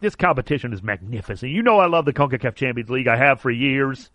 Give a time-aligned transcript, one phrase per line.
[0.00, 1.52] this competition is magnificent.
[1.52, 3.08] You know I love the CONCACAF Champions League.
[3.08, 4.10] I have for years.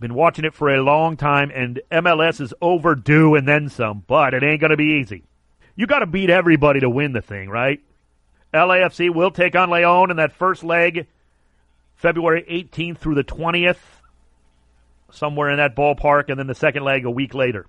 [0.00, 4.34] Been watching it for a long time, and MLS is overdue and then some, but
[4.34, 5.22] it ain't going to be easy.
[5.76, 7.80] You got to beat everybody to win the thing, right?
[8.52, 11.06] LAFC will take on Leon in that first leg,
[11.96, 13.78] February 18th through the 20th,
[15.10, 17.66] somewhere in that ballpark, and then the second leg a week later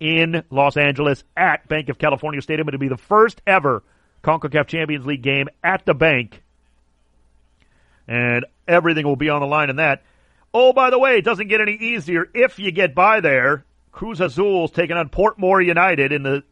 [0.00, 2.68] in Los Angeles at Bank of California Stadium.
[2.68, 3.82] It'll be the first ever
[4.22, 6.42] CONCACAF Champions League game at the bank.
[8.08, 10.02] And everything will be on the line in that.
[10.54, 13.64] Oh, by the way, it doesn't get any easier if you get by there.
[13.92, 16.42] Cruz Azul's taking on Portmore United in the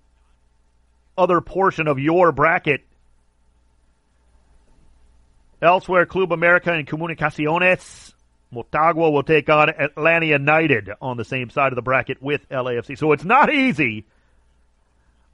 [1.16, 2.82] other portion of your bracket.
[5.62, 8.12] Elsewhere, Club America and Comunicaciones.
[8.52, 12.98] Motagua will take on Atlanta United on the same side of the bracket with LAFC.
[12.98, 14.06] So it's not easy.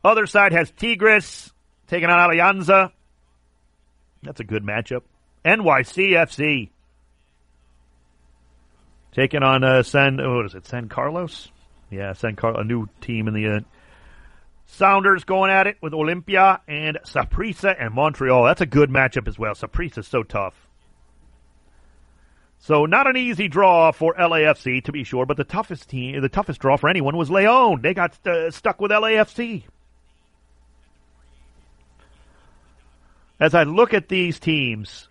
[0.04, 1.52] Other side has Tigres
[1.88, 2.92] taking on Alianza.
[4.22, 5.02] That's a good matchup.
[5.44, 6.70] NYCFC
[9.12, 10.16] taking on uh, San.
[10.16, 10.66] What is it?
[10.66, 11.50] San Carlos.
[11.90, 13.60] Yeah, San Carlos, a new team in the uh,
[14.66, 18.44] Sounders going at it with Olimpia and Saprissa and Montreal.
[18.44, 19.54] That's a good matchup as well.
[19.54, 20.54] Saprissa's so tough.
[22.58, 26.28] So not an easy draw for LAFC to be sure, but the toughest team, the
[26.28, 27.82] toughest draw for anyone was Leon.
[27.82, 29.64] They got uh, stuck with LAFC.
[33.40, 35.08] As I look at these teams,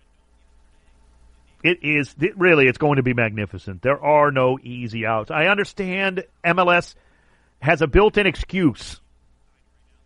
[1.62, 3.82] it is it really it's going to be magnificent.
[3.82, 5.30] There are no easy outs.
[5.30, 6.94] I understand MLS
[7.60, 9.00] has a built-in excuse.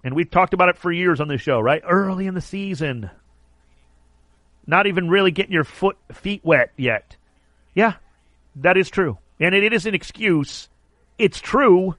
[0.05, 1.83] And we've talked about it for years on this show, right?
[1.85, 3.11] Early in the season.
[4.67, 7.17] Not even really getting your foot feet wet yet
[7.77, 7.93] yeah,
[8.57, 9.19] that is true.
[9.39, 10.69] And it is an excuse.
[11.19, 11.95] It's true,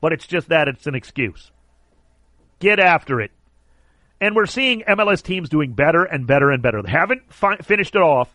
[0.00, 1.50] but it's just that it's an excuse.
[2.60, 3.32] Get after it.
[4.20, 6.80] And we're seeing MLS teams doing better and better and better.
[6.82, 8.28] They haven't fi- finished it off.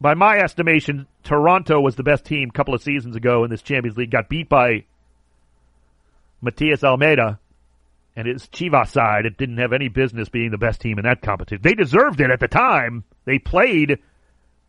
[0.00, 3.62] By my estimation, Toronto was the best team a couple of seasons ago in this
[3.62, 4.10] Champions League.
[4.10, 4.84] Got beat by
[6.40, 7.38] Matias Almeyda
[8.16, 9.26] and his Chivas side.
[9.26, 11.62] It didn't have any business being the best team in that competition.
[11.62, 13.04] They deserved it at the time.
[13.26, 13.98] They played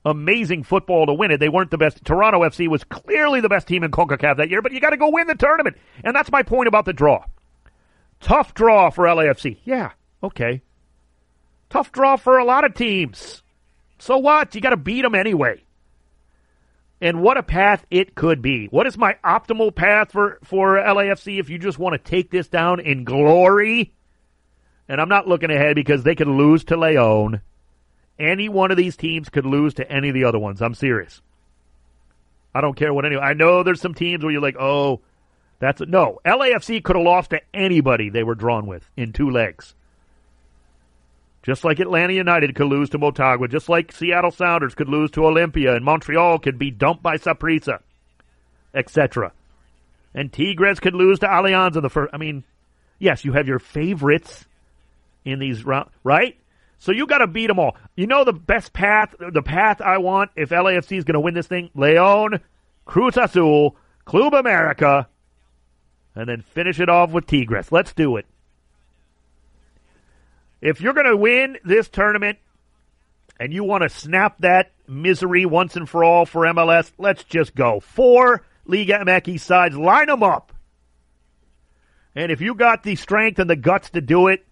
[0.04, 1.40] amazing football to win it.
[1.40, 2.04] They weren't the best.
[2.04, 4.98] Toronto FC was clearly the best team in CONCACAF that year, but you got to
[4.98, 5.78] go win the tournament.
[6.04, 7.24] And that's my point about the draw.
[8.20, 9.60] Tough draw for LAFC.
[9.64, 9.92] Yeah,
[10.22, 10.62] okay.
[11.70, 13.44] Tough draw for a lot of teams.
[14.02, 14.56] So what?
[14.56, 15.64] You got to beat them anyway.
[17.00, 18.66] And what a path it could be.
[18.68, 22.48] What is my optimal path for, for LAFC if you just want to take this
[22.48, 23.94] down in glory?
[24.88, 27.42] And I'm not looking ahead because they could lose to Leon
[28.18, 30.62] any one of these teams could lose to any of the other ones.
[30.62, 31.22] I'm serious.
[32.54, 33.18] I don't care what any.
[33.18, 35.02] I know there's some teams where you're like, oh,
[35.60, 36.20] that's a, no.
[36.26, 39.76] LAFC could have lost to anybody they were drawn with in two legs.
[41.44, 45.22] Just like Atlanta United could lose to Motagua, just like Seattle Sounders could lose to
[45.22, 47.80] Olimpia, and Montreal could be dumped by Saprissa,
[48.76, 49.32] etc.
[50.14, 52.14] And Tigres could lose to Alianza the first.
[52.14, 52.44] I mean,
[53.00, 54.46] yes, you have your favorites
[55.26, 56.38] in these rounds, right?
[56.78, 57.76] So you got to beat them all.
[57.96, 61.34] You know the best path, the path I want if LAFC is going to win
[61.34, 61.70] this thing?
[61.76, 62.40] Leon,
[62.86, 63.76] Cruz Azul,
[64.06, 65.08] Club America,
[66.16, 67.72] and then finish it off with Tigres.
[67.72, 68.26] Let's do it.
[70.62, 72.38] If you're going to win this tournament
[73.40, 77.56] and you want to snap that misery once and for all for MLS, let's just
[77.56, 77.80] go.
[77.80, 80.54] Four Liga MX sides, line them up.
[82.14, 84.46] And if you got the strength and the guts to do it,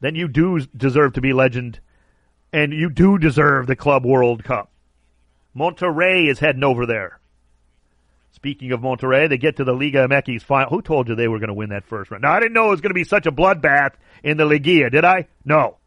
[0.00, 1.80] then you do deserve to be legend,
[2.52, 4.70] and you do deserve the Club World Cup.
[5.56, 7.18] Monterrey is heading over there.
[8.38, 10.70] Speaking of Monterrey, they get to the Liga MX final.
[10.70, 12.22] Who told you they were going to win that first round?
[12.22, 14.90] Now, I didn't know it was going to be such a bloodbath in the Liga,
[14.90, 15.26] did I?
[15.44, 15.78] No.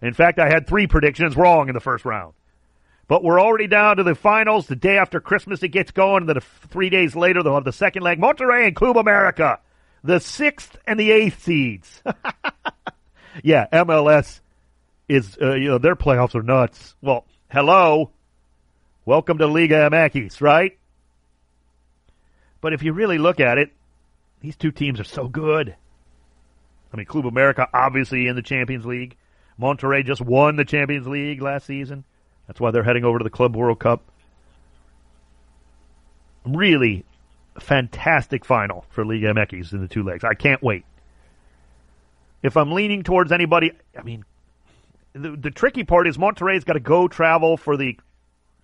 [0.00, 2.34] In fact, I had three predictions wrong in the first round.
[3.06, 4.66] But we're already down to the finals.
[4.66, 6.22] The day after Christmas, it gets going.
[6.22, 8.18] And then three days later, they'll have the second leg.
[8.18, 9.60] Monterrey and Club America,
[10.02, 12.02] the sixth and the eighth seeds.
[13.44, 14.40] yeah, MLS
[15.08, 16.96] is uh, you know their playoffs are nuts.
[17.00, 18.10] Well, hello,
[19.04, 20.78] welcome to Liga MX, right?
[22.62, 23.72] But if you really look at it,
[24.40, 25.76] these two teams are so good.
[26.92, 29.16] I mean, Club America obviously in the Champions League.
[29.60, 32.04] Monterrey just won the Champions League last season.
[32.46, 34.02] That's why they're heading over to the Club World Cup.
[36.46, 37.04] Really
[37.60, 40.24] fantastic final for Liga MX in the two legs.
[40.24, 40.84] I can't wait.
[42.42, 44.24] If I'm leaning towards anybody, I mean,
[45.12, 47.98] the, the tricky part is Monterrey's got to go travel for the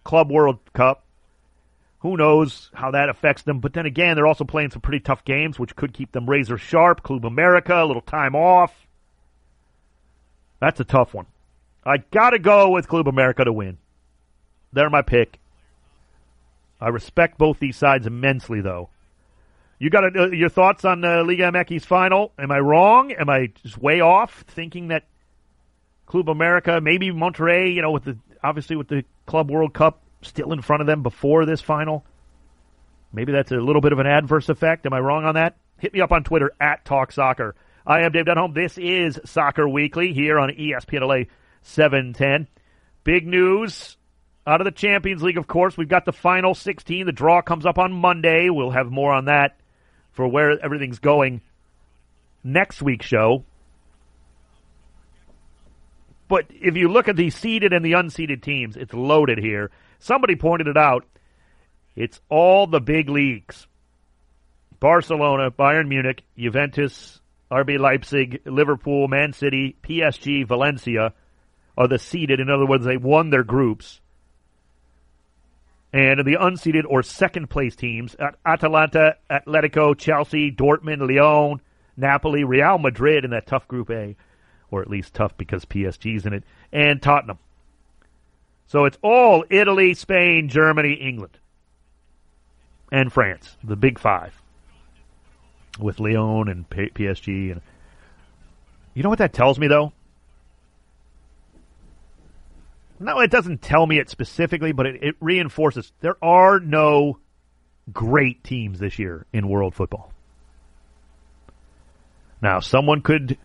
[0.05, 1.05] Club World Cup.
[2.01, 3.61] Who knows how that affects them?
[3.61, 6.57] But then again, they're also playing some pretty tough games, which could keep them razor
[6.57, 7.03] sharp.
[7.03, 8.87] Club America, a little time off.
[10.61, 11.27] That's a tough one.
[11.85, 13.79] I got to go with Club America to win.
[14.73, 15.39] They're my pick.
[16.81, 18.91] I respect both these sides immensely, though.
[19.81, 22.33] You got uh, your thoughts on uh, Liga MX final?
[22.39, 23.13] Am I wrong?
[23.13, 25.05] Am I just way off thinking that
[26.07, 30.53] Club America, maybe Monterrey, you know, with the obviously with the Club World Cup still
[30.53, 32.05] in front of them before this final?
[33.13, 34.87] Maybe that's a little bit of an adverse effect.
[34.87, 35.57] Am I wrong on that?
[35.79, 37.55] Hit me up on Twitter at Talk Soccer.
[37.87, 38.55] I am Dave Denholm.
[38.55, 41.25] This is Soccer Weekly here on ESPN LA
[41.63, 42.49] 710.
[43.05, 43.97] Big news
[44.47, 45.77] out of the Champions League, of course.
[45.77, 47.07] We've got the final 16.
[47.07, 48.51] The draw comes up on Monday.
[48.51, 49.59] We'll have more on that
[50.13, 51.41] for where everything's going
[52.43, 53.45] next week's show.
[56.29, 59.71] But if you look at the seeded and the unseeded teams, it's loaded here.
[59.99, 61.05] Somebody pointed it out.
[61.97, 63.67] It's all the big leagues.
[64.81, 71.13] Barcelona, Bayern Munich, Juventus, RB Leipzig, Liverpool, Man City, PSG, Valencia
[71.77, 72.41] are the seeded.
[72.41, 74.01] In other words, they won their groups.
[75.93, 81.61] And the unseeded or second place teams, at Atalanta, Atletico, Chelsea, Dortmund, Lyon,
[81.97, 84.15] Napoli, Real Madrid in that tough Group A,
[84.71, 87.39] or at least tough because PSG's in it, and Tottenham.
[88.69, 91.39] So it's all Italy, Spain, Germany, England,
[92.93, 94.41] and France, the big five,
[95.79, 97.53] with Lyon and PSG.
[97.53, 97.63] And
[98.93, 99.93] you know what that tells me, though?
[103.01, 107.19] No, it doesn't tell me it specifically, but it, it reinforces there are no
[107.91, 110.13] great teams this year in world football.
[112.43, 113.39] Now, someone could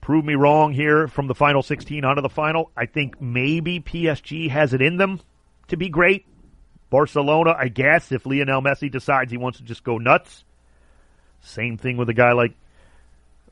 [0.00, 2.70] prove me wrong here from the final 16 onto the final.
[2.76, 5.20] I think maybe PSG has it in them
[5.68, 6.26] to be great.
[6.90, 10.44] Barcelona, I guess, if Lionel Messi decides he wants to just go nuts.
[11.40, 12.54] Same thing with a guy like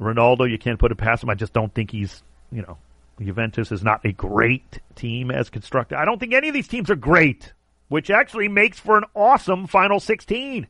[0.00, 0.50] Ronaldo.
[0.50, 1.30] You can't put it past him.
[1.30, 2.78] I just don't think he's, you know,
[3.20, 5.98] Juventus is not a great team as constructed.
[5.98, 7.52] I don't think any of these teams are great,
[7.88, 10.66] which actually makes for an awesome final 16.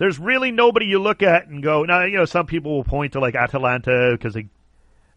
[0.00, 3.12] There's really nobody you look at and go, now, you know, some people will point
[3.12, 4.48] to like Atalanta because they,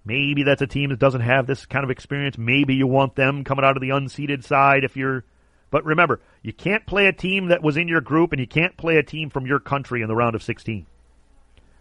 [0.04, 2.38] maybe that's a team that doesn't have this kind of experience.
[2.38, 5.24] Maybe you want them coming out of the unseeded side if you're,
[5.72, 8.76] but remember, you can't play a team that was in your group and you can't
[8.76, 10.86] play a team from your country in the round of 16.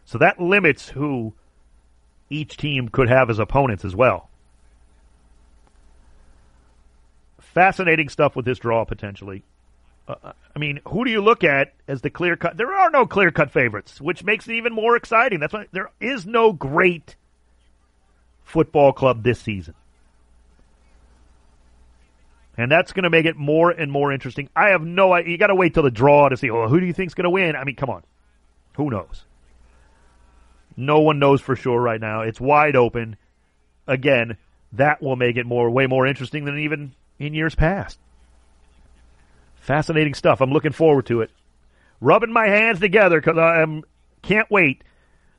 [0.04, 1.34] So that limits who
[2.30, 4.30] each team could have as opponents as well.
[7.40, 9.42] Fascinating stuff with this draw potentially.
[10.08, 12.56] Uh, I mean, who do you look at as the clear cut?
[12.56, 15.40] There are no clear cut favorites, which makes it even more exciting.
[15.40, 17.16] That's why there is no great
[18.44, 19.74] football club this season.
[22.56, 24.50] And that's going to make it more and more interesting.
[24.54, 25.32] I have no idea.
[25.32, 27.24] You got to wait till the draw to see, well, who do you think's going
[27.24, 27.56] to win?
[27.56, 28.02] I mean, come on.
[28.76, 29.24] Who knows?
[30.76, 32.22] No one knows for sure right now.
[32.22, 33.16] It's wide open.
[33.86, 34.36] Again,
[34.72, 37.98] that will make it more way more interesting than even in years past.
[39.62, 40.40] Fascinating stuff.
[40.40, 41.30] I'm looking forward to it.
[42.00, 43.84] Rubbing my hands together because I am
[44.20, 44.82] can't wait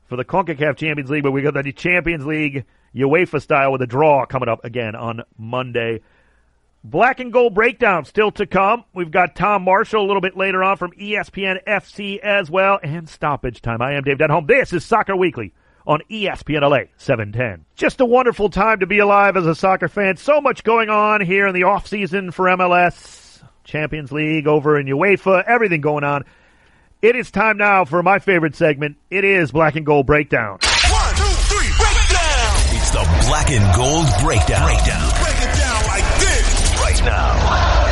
[0.06, 3.86] for the CONCACAF Champions League, but we got the Champions League UEFA style with a
[3.86, 6.00] draw coming up again on Monday.
[6.82, 8.84] Black and gold breakdown still to come.
[8.94, 13.06] We've got Tom Marshall a little bit later on from ESPN FC as well, and
[13.06, 13.82] stoppage time.
[13.82, 14.46] I am Dave Denholm.
[14.46, 15.52] This is Soccer Weekly
[15.86, 17.66] on ESPN LA 710.
[17.74, 20.16] Just a wonderful time to be alive as a soccer fan.
[20.16, 23.23] So much going on here in the off season for MLS,
[23.64, 26.24] Champions League over in UEFA, everything going on.
[27.02, 28.96] It is time now for my favorite segment.
[29.10, 30.58] It is Black and Gold Breakdown.
[30.62, 32.56] One, two, three, breakdown!
[32.76, 34.64] It's the Black and Gold Breakdown.
[34.64, 36.80] Breakdown Break it down like this.
[36.80, 37.84] Right now.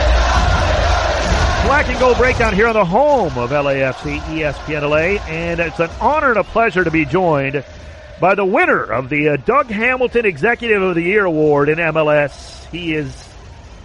[1.67, 5.91] Black and Gold Breakdown here on the home of LAFC, ESPN LA, and it's an
[6.00, 7.64] honor and a pleasure to be joined
[8.21, 12.64] by the winner of the uh, Doug Hamilton Executive of the Year Award in MLS.
[12.71, 13.14] He is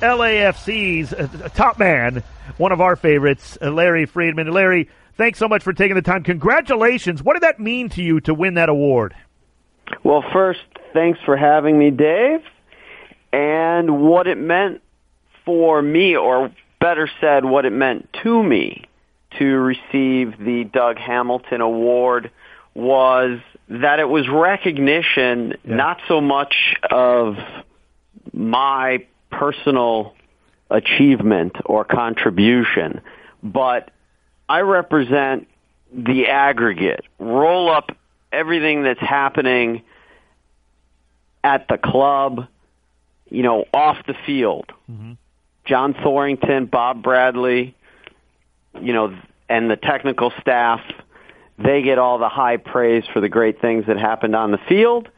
[0.02, 2.24] LAFC's uh, top man,
[2.58, 4.52] one of our favorites, uh, Larry Freedman.
[4.52, 6.24] Larry, thanks so much for taking the time.
[6.24, 7.24] Congratulations.
[7.24, 9.16] What did that mean to you to win that award?
[10.04, 10.60] Well, first,
[10.94, 12.42] thanks for having me, Dave.
[13.32, 14.82] And what it meant
[15.46, 18.86] for me, or better said, what it meant to me
[19.38, 22.32] to receive the Doug Hamilton Award
[22.74, 23.40] was
[23.70, 25.76] that it was recognition yeah.
[25.76, 26.56] not so much
[26.90, 27.38] of
[28.34, 30.14] my personal
[30.70, 33.02] achievement or contribution,
[33.44, 33.92] but
[34.50, 35.48] I represent
[35.94, 37.06] the aggregate.
[37.20, 37.92] Roll up
[38.32, 39.84] everything that's happening
[41.44, 42.48] at the club,
[43.30, 44.72] you know, off the field.
[44.92, 45.14] Mm-hmm.
[45.66, 47.76] John Thorrington, Bob Bradley,
[48.82, 49.18] you know,
[49.50, 50.82] and the technical staff,
[51.58, 55.10] they get all the high praise for the great things that happened on the field.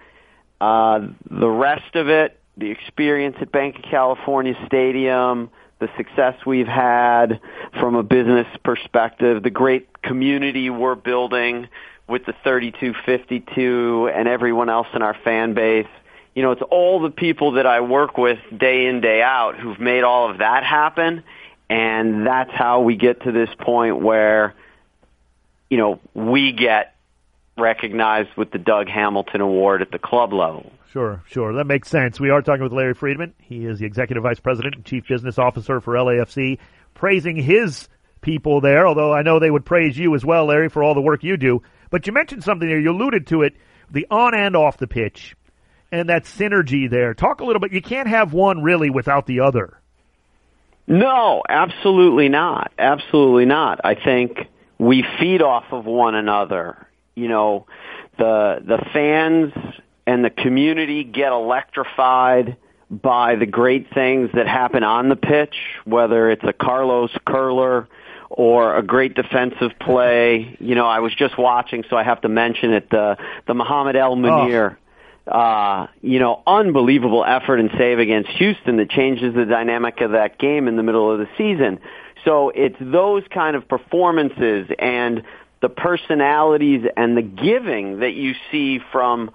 [0.61, 5.49] uh, the rest of it, the experience at Bank of California Stadium,
[5.79, 7.39] the success we've had
[7.79, 11.67] from a business perspective, the great community we're building
[12.07, 15.87] with the 3252 and everyone else in our fan base.
[16.35, 19.79] You know, it's all the people that I work with day in, day out who've
[19.79, 21.23] made all of that happen.
[21.69, 24.55] And that's how we get to this point where,
[25.69, 26.95] you know, we get
[27.57, 30.71] recognized with the Doug Hamilton Award at the club level.
[30.91, 31.53] Sure, sure.
[31.53, 32.19] That makes sense.
[32.19, 33.35] We are talking with Larry Freedman.
[33.37, 36.57] He is the Executive Vice President and Chief Business Officer for LAFC,
[36.95, 37.87] praising his
[38.21, 41.01] people there, although I know they would praise you as well, Larry, for all the
[41.01, 41.61] work you do.
[41.91, 42.79] But you mentioned something there.
[42.79, 43.53] You alluded to it,
[43.91, 45.35] the on and off the pitch,
[45.91, 47.13] and that synergy there.
[47.13, 47.71] Talk a little bit.
[47.71, 49.79] You can't have one really without the other.
[50.87, 52.71] No, absolutely not.
[52.79, 53.79] Absolutely not.
[53.83, 54.39] I think
[54.79, 56.87] we feed off of one another.
[57.13, 57.67] You know,
[58.17, 59.53] the the fans
[60.09, 62.57] and the community get electrified
[62.89, 67.87] by the great things that happen on the pitch, whether it's a Carlos curler
[68.31, 70.57] or a great defensive play.
[70.59, 72.89] You know, I was just watching, so I have to mention it.
[72.89, 74.77] The the Muhammad El Munir.
[74.77, 74.85] Oh.
[75.31, 80.39] Uh, you know, unbelievable effort and save against Houston that changes the dynamic of that
[80.39, 81.79] game in the middle of the season.
[82.25, 85.21] So it's those kind of performances and
[85.61, 89.29] the personalities and the giving that you see from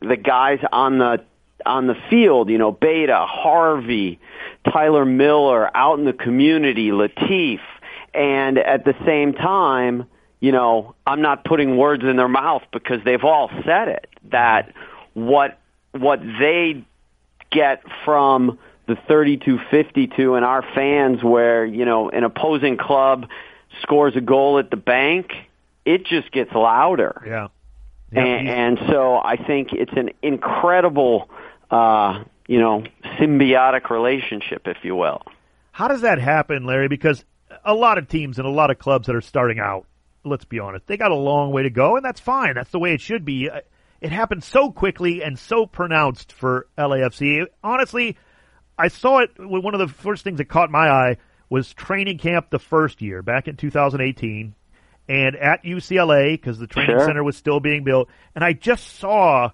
[0.00, 1.24] the guys on the
[1.66, 4.20] on the field, you know, Beta, Harvey,
[4.64, 7.60] Tyler Miller out in the community, Latif,
[8.14, 10.06] and at the same time,
[10.40, 14.72] you know, I'm not putting words in their mouth because they've all said it that
[15.14, 15.58] what
[15.92, 16.84] what they
[17.50, 23.28] get from the 3252 and our fans where, you know, an opposing club
[23.82, 25.32] scores a goal at the bank,
[25.84, 27.22] it just gets louder.
[27.26, 27.48] Yeah.
[28.12, 28.24] Yep.
[28.24, 31.28] And, and so I think it's an incredible,
[31.70, 32.84] uh, you know,
[33.20, 35.22] symbiotic relationship, if you will.
[35.72, 36.88] How does that happen, Larry?
[36.88, 37.24] Because
[37.64, 39.86] a lot of teams and a lot of clubs that are starting out,
[40.24, 42.54] let's be honest, they got a long way to go, and that's fine.
[42.54, 43.50] That's the way it should be.
[43.50, 43.60] Uh,
[44.00, 47.46] it happened so quickly and so pronounced for LAFC.
[47.62, 48.16] Honestly,
[48.78, 49.30] I saw it.
[49.38, 51.16] One of the first things that caught my eye
[51.50, 54.54] was training camp the first year back in 2018
[55.08, 57.06] and at UCLA because the training sure.
[57.06, 58.08] center was still being built.
[58.34, 59.50] And I just saw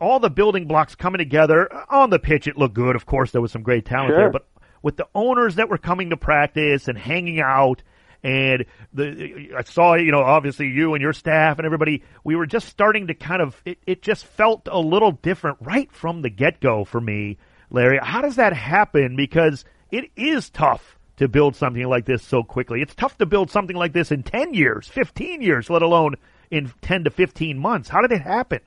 [0.00, 1.68] all the building blocks coming together.
[1.90, 2.96] On the pitch, it looked good.
[2.96, 4.18] Of course, there was some great talent sure.
[4.18, 4.46] there, but
[4.82, 7.82] with the owners that were coming to practice and hanging out.
[8.24, 12.04] And the I saw, you know, obviously you and your staff and everybody.
[12.22, 13.60] We were just starting to kind of.
[13.64, 17.38] It, it just felt a little different right from the get go for me,
[17.68, 17.98] Larry.
[18.00, 19.16] How does that happen?
[19.16, 22.82] Because it is tough to build something like this so quickly.
[22.82, 26.16] It's tough to build something like this in 10 years, 15 years, let alone
[26.50, 27.88] in 10 to 15 months.
[27.88, 28.60] How did it happen?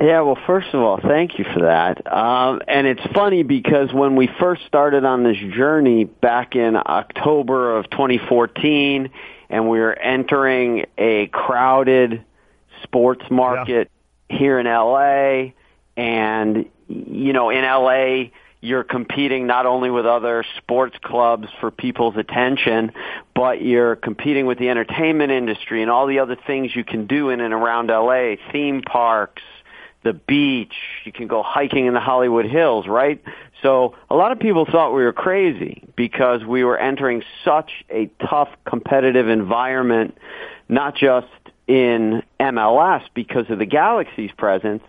[0.00, 2.12] Yeah, well, first of all, thank you for that.
[2.12, 7.76] Um, and it's funny because when we first started on this journey back in October
[7.76, 9.10] of 2014,
[9.48, 12.24] and we were entering a crowded
[12.82, 13.88] sports market
[14.28, 14.36] yeah.
[14.36, 15.52] here in LA,
[15.96, 18.30] and you know, in LA,
[18.64, 22.92] you're competing not only with other sports clubs for people's attention,
[23.34, 27.28] but you're competing with the entertainment industry and all the other things you can do
[27.28, 29.42] in and around LA, theme parks,
[30.02, 33.22] the beach, you can go hiking in the Hollywood Hills, right?
[33.62, 38.10] So a lot of people thought we were crazy because we were entering such a
[38.28, 40.16] tough competitive environment,
[40.70, 41.26] not just
[41.66, 44.82] in MLS because of the Galaxy's presence,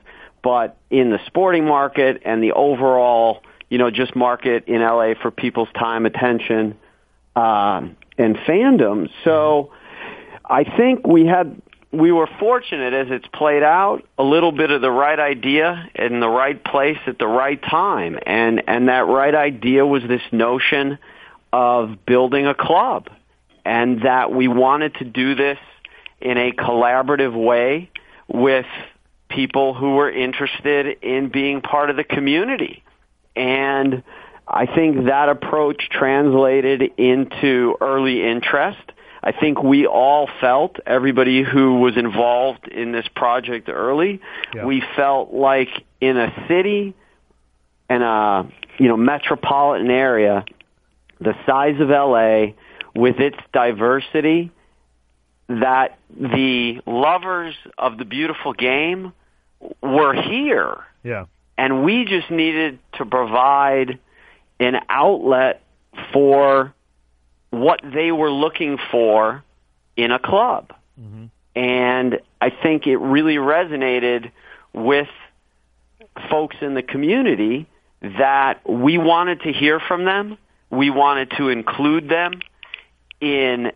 [0.44, 3.42] but in the sporting market and the overall
[3.76, 6.78] you know, just market in LA for people's time, attention,
[7.36, 9.10] um, and fandom.
[9.26, 9.74] So
[10.46, 14.80] I think we had we were fortunate as it's played out a little bit of
[14.80, 19.36] the right idea in the right place at the right time and and that right
[19.36, 20.98] idea was this notion
[21.52, 23.10] of building a club
[23.66, 25.60] and that we wanted to do this
[26.22, 27.92] in a collaborative way
[28.30, 28.68] with
[29.28, 32.82] people who were interested in being part of the community
[33.36, 34.04] and
[34.48, 38.92] I think that approach translated into early interest.
[39.24, 44.22] I think we all felt, everybody who was involved in this project early,
[44.54, 44.66] yeah.
[44.66, 46.94] we felt like in a city
[47.90, 50.46] and a, you know, metropolitan area,
[51.20, 52.54] the size of LA,
[52.94, 54.52] with its diversity,
[55.50, 59.12] that the lovers of the beautiful game
[59.82, 60.78] were here.
[61.04, 61.26] Yeah
[61.58, 64.00] and we just needed to provide
[64.60, 65.62] an outlet
[66.12, 66.74] for
[67.50, 69.44] what they were looking for
[69.96, 70.74] in a club.
[71.00, 71.26] Mm-hmm.
[71.56, 74.32] And I think it really resonated
[74.74, 75.08] with
[76.30, 77.68] folks in the community
[78.02, 80.38] that we wanted to hear from them.
[80.70, 82.42] We wanted to include them
[83.22, 83.72] in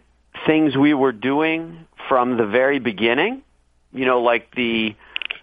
[0.45, 3.43] things we were doing from the very beginning.
[3.93, 4.95] You know, like the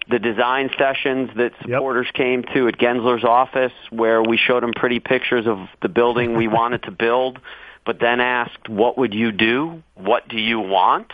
[0.09, 2.13] the design sessions that supporters yep.
[2.13, 6.47] came to at Gensler's office, where we showed them pretty pictures of the building we
[6.59, 7.39] wanted to build,
[7.85, 9.83] but then asked, "What would you do?
[9.95, 11.11] What do you want?"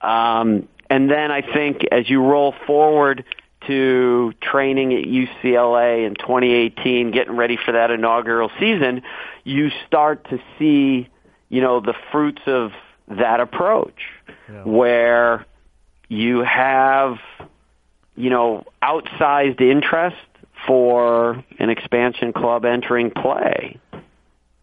[0.00, 3.24] Um, and then I think as you roll forward
[3.66, 9.02] to training at UCLA in 2018, getting ready for that inaugural season,
[9.44, 11.08] you start to see,
[11.48, 12.72] you know, the fruits of
[13.08, 14.00] that approach
[14.50, 14.62] yeah.
[14.64, 15.46] where
[16.08, 17.18] you have,
[18.22, 20.16] you know, outsized interest
[20.64, 23.80] for an expansion club entering play.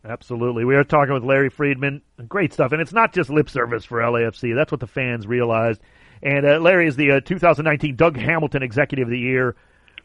[0.05, 0.63] Absolutely.
[0.63, 2.01] We are talking with Larry Freedman.
[2.29, 2.71] Great stuff.
[2.71, 4.55] And it's not just lip service for LAFC.
[4.55, 5.81] That's what the fans realized.
[6.23, 9.57] And uh, Larry is the uh, 2019 Doug Hamilton Executive of the Year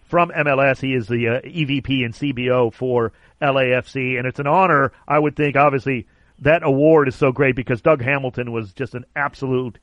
[0.02, 0.80] from MLS.
[0.80, 4.18] He is the uh, EVP and CBO for LAFC.
[4.18, 6.08] And it's an honor, I would think, obviously,
[6.40, 9.78] that award is so great because Doug Hamilton was just an absolute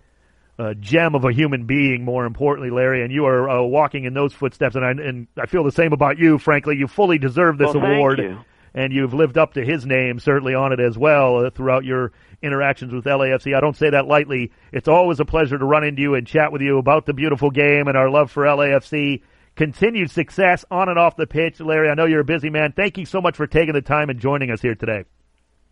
[0.62, 2.06] uh, gem of a human being.
[2.06, 5.48] More importantly, Larry, and you are uh, walking in those footsteps, and I and I
[5.48, 6.38] feel the same about you.
[6.38, 8.38] Frankly, you fully deserve this well, award, you.
[8.74, 12.12] and you've lived up to his name certainly on it as well uh, throughout your
[12.44, 13.56] interactions with LAFC.
[13.56, 14.52] I don't say that lightly.
[14.72, 17.50] It's always a pleasure to run into you and chat with you about the beautiful
[17.50, 19.22] game and our love for LAFC.
[19.56, 21.90] Continued success on and off the pitch, Larry.
[21.90, 22.72] I know you're a busy man.
[22.72, 25.04] Thank you so much for taking the time and joining us here today.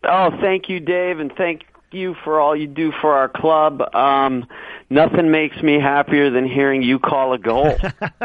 [0.03, 3.81] Oh, thank you, Dave, and thank you for all you do for our club.
[3.96, 4.48] Um,
[4.89, 7.77] nothing makes me happier than hearing you call a goal.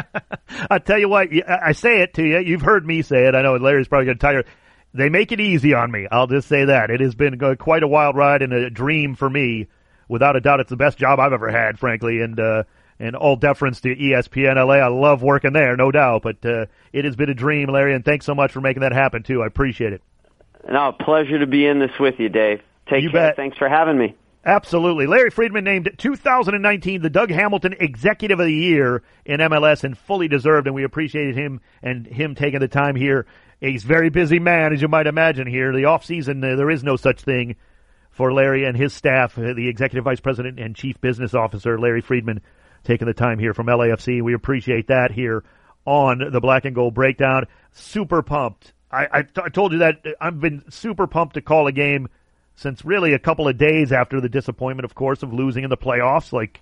[0.70, 2.38] I tell you what, I say it to you.
[2.38, 3.34] You've heard me say it.
[3.34, 4.42] I know Larry's probably going to you.
[4.94, 6.06] They make it easy on me.
[6.10, 6.90] I'll just say that.
[6.90, 9.66] It has been quite a wild ride and a dream for me.
[10.08, 12.64] Without a doubt, it's the best job I've ever had, frankly, and uh,
[13.00, 14.74] and all deference to ESPN LA.
[14.74, 16.22] I love working there, no doubt.
[16.22, 18.92] But uh, it has been a dream, Larry, and thanks so much for making that
[18.92, 19.42] happen too.
[19.42, 20.02] I appreciate it.
[20.68, 22.62] No, pleasure to be in this with you, Dave.
[22.88, 23.28] Take you care.
[23.28, 23.36] Bet.
[23.36, 24.16] Thanks for having me.
[24.46, 25.06] Absolutely.
[25.06, 30.28] Larry Freedman named 2019 the Doug Hamilton Executive of the Year in MLS and fully
[30.28, 33.26] deserved, and we appreciated him and him taking the time here.
[33.60, 35.72] He's a very busy man, as you might imagine here.
[35.72, 37.56] The off season, uh, there is no such thing
[38.10, 42.02] for Larry and his staff, uh, the Executive Vice President and Chief Business Officer, Larry
[42.02, 42.42] Freedman,
[42.82, 44.20] taking the time here from LAFC.
[44.20, 45.42] We appreciate that here
[45.86, 47.46] on the Black and Gold Breakdown.
[47.72, 51.66] Super pumped I, I, t- I told you that I've been super pumped to call
[51.66, 52.08] a game
[52.54, 55.76] since really a couple of days after the disappointment, of course, of losing in the
[55.76, 56.60] playoffs, like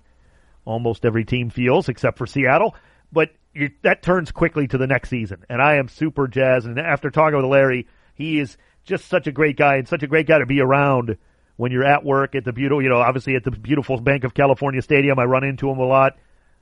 [0.65, 2.75] almost every team feels, except for Seattle.
[3.11, 6.65] But you, that turns quickly to the next season, and I am super jazzed.
[6.65, 10.07] And after talking with Larry, he is just such a great guy and such a
[10.07, 11.17] great guy to be around
[11.55, 14.33] when you're at work at the beautiful, you know, obviously at the beautiful Bank of
[14.33, 15.19] California Stadium.
[15.19, 16.17] I run into him a lot.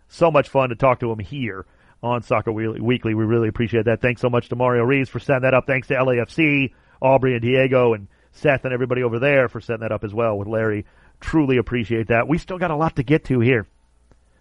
[0.10, 1.66] So much fun to talk to him here
[2.04, 3.14] on Soccer Weekly.
[3.14, 4.02] We really appreciate that.
[4.02, 5.68] Thanks so much to Mario Reeves for setting that up.
[5.68, 9.92] Thanks to LAFC, Aubrey and Diego, and Seth and everybody over there for setting that
[9.92, 10.86] up as well with Larry.
[11.20, 12.28] Truly appreciate that.
[12.28, 13.68] We still got a lot to get to here.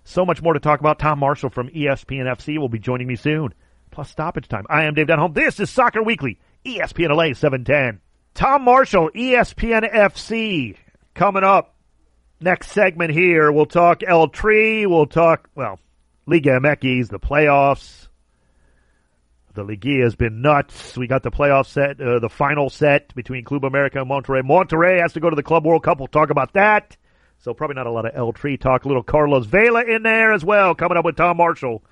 [0.04, 0.98] So much more to talk about.
[0.98, 3.52] Tom Marshall from ESPN FC will be joining me soon.
[3.90, 4.64] Plus stoppage time.
[4.70, 5.34] I am Dave Denholm.
[5.34, 8.00] This is Soccer Weekly, ESPN LA 710.
[8.34, 10.76] Tom Marshall, ESPN FC,
[11.14, 11.74] coming up.
[12.40, 14.86] Next segment here, we'll talk El Tri.
[14.86, 15.78] We'll talk, well,
[16.26, 18.08] Liga MX, the playoffs.
[19.54, 20.96] The Liga has been nuts.
[20.96, 24.42] We got the playoff set, uh, the final set between Club America and Monterrey.
[24.42, 25.98] Monterrey has to go to the Club World Cup.
[25.98, 26.96] We'll talk about that.
[27.38, 28.84] So probably not a lot of El Tri talk.
[28.84, 30.74] A little Carlos Vela in there as well.
[30.74, 31.82] Coming up with Tom Marshall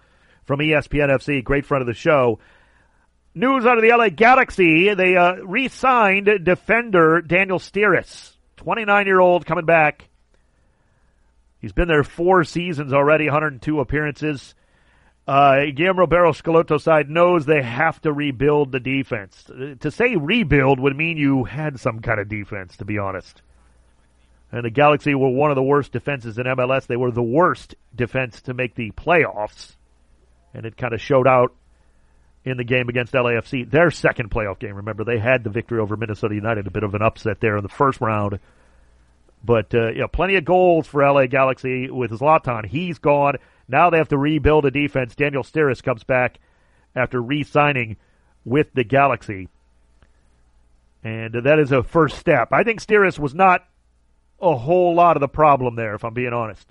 [0.44, 2.38] from ESPN FC, great friend of the show.
[3.34, 4.94] News out of the LA Galaxy.
[4.94, 10.08] They uh, re-signed defender Daniel Steres, 29 year old, coming back
[11.60, 14.54] He's been there four seasons already, 102 appearances.
[15.28, 19.44] Uh, Guillermo Barros Schelotto side knows they have to rebuild the defense.
[19.80, 23.42] To say rebuild would mean you had some kind of defense, to be honest.
[24.50, 26.86] And the Galaxy were one of the worst defenses in MLS.
[26.86, 29.76] They were the worst defense to make the playoffs.
[30.54, 31.54] And it kind of showed out
[32.46, 33.70] in the game against LAFC.
[33.70, 36.94] Their second playoff game, remember, they had the victory over Minnesota United, a bit of
[36.94, 38.38] an upset there in the first round
[39.44, 42.66] but uh, yeah, plenty of goals for LA Galaxy with Zlatan.
[42.66, 43.36] He's gone.
[43.68, 45.14] Now they have to rebuild a defense.
[45.14, 46.38] Daniel Steres comes back
[46.96, 47.96] after re-signing
[48.44, 49.48] with the Galaxy,
[51.04, 52.48] and that is a first step.
[52.52, 53.64] I think Steres was not
[54.40, 56.66] a whole lot of the problem there, if I'm being honest.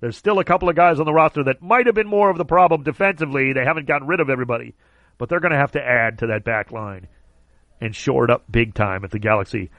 [0.00, 2.36] There's still a couple of guys on the roster that might have been more of
[2.36, 3.52] the problem defensively.
[3.52, 4.74] They haven't gotten rid of everybody,
[5.16, 7.08] but they're going to have to add to that back line
[7.80, 9.70] and shore it up big time if the Galaxy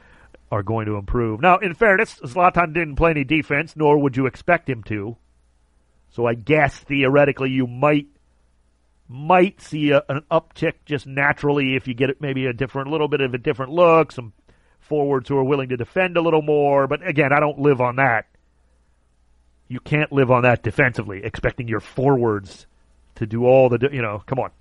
[0.51, 1.41] are going to improve.
[1.41, 5.17] Now, in fairness, Zlatan didn't play any defense, nor would you expect him to.
[6.15, 8.07] So I guess theoretically you might
[9.09, 13.19] might see a, an uptick just naturally if you get maybe a different, little bit
[13.19, 14.31] of a different look, some
[14.79, 16.87] forwards who are willing to defend a little more.
[16.87, 18.27] But again, I don't live on that.
[19.67, 22.65] You can't live on that defensively, expecting your forwards
[23.15, 24.51] to do all the, you know, come on.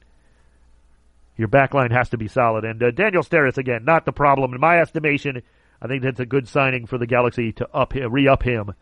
[1.36, 2.64] Your back line has to be solid.
[2.64, 4.54] And uh, Daniel Steres, again, not the problem.
[4.54, 5.42] In my estimation,
[5.80, 8.74] I think that's a good signing for the Galaxy to up him, re-up him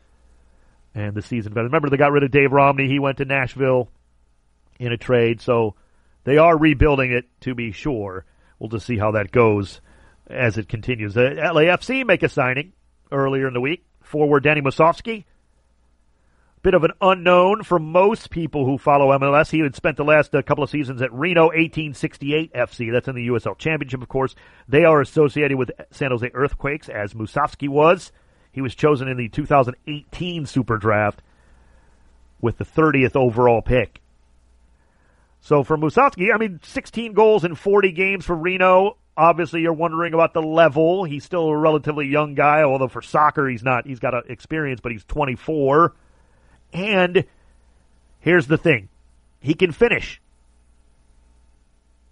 [0.95, 1.53] and the season.
[1.53, 2.89] But remember, they got rid of Dave Romney.
[2.89, 3.91] He went to Nashville
[4.79, 5.41] in a trade.
[5.41, 5.75] So
[6.25, 8.25] they are rebuilding it to be sure.
[8.59, 9.81] We'll just see how that goes
[10.27, 11.15] as it continues.
[11.15, 12.73] The LAFC make a signing
[13.11, 13.85] earlier in the week.
[14.03, 15.25] Forward Danny Musovski
[16.63, 19.51] bit of an unknown for most people who follow MLS.
[19.51, 22.93] He had spent the last uh, couple of seasons at Reno 1868 FC.
[22.93, 24.35] That's in the USL Championship, of course.
[24.69, 28.13] They are associated with San Jose Earthquakes, as Musovski was.
[28.53, 31.23] He was chosen in the 2018 Super Draft
[32.41, 34.01] with the 30th overall pick.
[35.41, 38.97] So for Musovski, I mean, 16 goals in 40 games for Reno.
[39.17, 41.05] Obviously, you're wondering about the level.
[41.05, 43.87] He's still a relatively young guy, although for soccer, he's not.
[43.87, 45.95] He's got experience, but he's 24.
[46.73, 47.25] And
[48.21, 48.89] here's the thing
[49.41, 50.21] he can finish.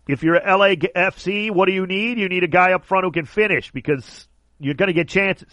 [0.09, 2.19] If you're LAFC, what do you need?
[2.19, 4.27] You need a guy up front who can finish because
[4.59, 5.49] you're going to get chances.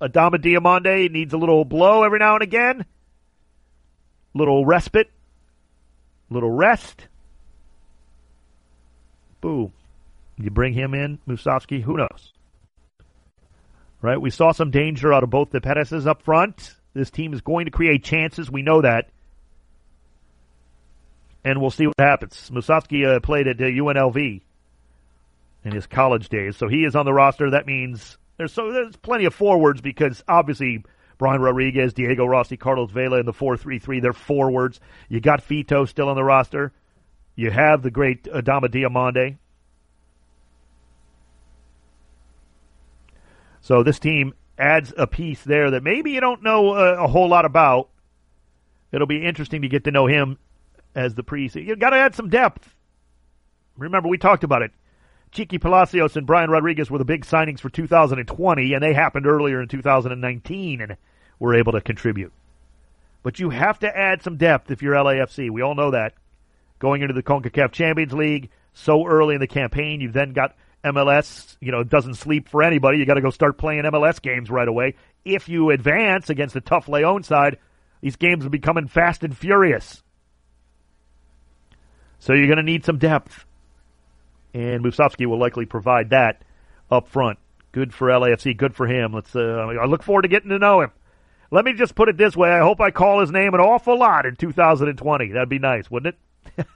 [0.00, 2.86] Adama Diomande needs a little blow every now and again,
[4.34, 5.10] little respite,
[6.30, 7.06] little rest.
[9.40, 9.72] Boom.
[10.38, 12.32] You bring him in, Musovski, who knows?
[14.00, 14.20] Right?
[14.20, 16.74] We saw some danger out of both the Perez's up front.
[16.94, 18.50] This team is going to create chances.
[18.50, 19.10] We know that.
[21.44, 22.50] And we'll see what happens.
[22.50, 24.40] Musovski uh, played at uh, UNLV
[25.64, 27.50] in his college days, so he is on the roster.
[27.50, 30.82] That means there's so there's plenty of forwards because obviously
[31.18, 34.00] Brian Rodriguez, Diego Rossi, Carlos Vela in the four-three-three.
[34.00, 34.80] They're forwards.
[35.10, 36.72] You got Fito still on the roster.
[37.36, 39.36] You have the great Adama Diomande.
[43.60, 47.06] So this team adds a piece there that maybe you don't know a, uh, a
[47.08, 47.90] whole lot about.
[48.90, 50.38] It'll be interesting to get to know him
[50.94, 51.66] as the preseason.
[51.66, 52.74] You got to add some depth.
[53.76, 54.72] Remember, we talked about it.
[55.32, 59.62] Chiqui Palacios and Brian Rodriguez were the big signings for 2020, and they happened earlier
[59.62, 60.96] in 2019 and
[61.38, 62.32] were able to contribute.
[63.22, 65.50] But you have to add some depth if you're LAFC.
[65.50, 66.14] We all know that.
[66.78, 71.56] Going into the CONCACAF Champions League so early in the campaign, you've then got MLS,
[71.60, 72.98] you know, doesn't sleep for anybody.
[72.98, 74.94] You got to go start playing MLS games right away.
[75.24, 77.58] If you advance against a tough Leon side,
[78.00, 80.02] these games will be coming fast and furious.
[82.18, 83.44] So you're going to need some depth.
[84.52, 86.42] And Musovski will likely provide that
[86.90, 87.38] up front.
[87.72, 88.56] Good for LAFC.
[88.56, 89.12] Good for him.
[89.12, 89.34] Let's.
[89.34, 90.90] Uh, I look forward to getting to know him.
[91.52, 92.50] Let me just put it this way.
[92.50, 95.32] I hope I call his name an awful lot in 2020.
[95.32, 96.16] That'd be nice, wouldn't
[96.56, 96.66] it?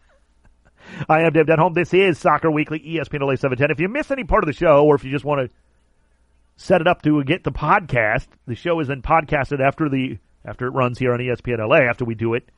[1.08, 1.74] I am Dave Denholm.
[1.74, 3.70] This is Soccer Weekly, ESPN LA 710.
[3.70, 5.50] If you miss any part of the show, or if you just want to
[6.56, 10.66] set it up to get the podcast, the show is then podcasted after the after
[10.66, 11.88] it runs here on ESPN LA.
[11.88, 12.48] After we do it,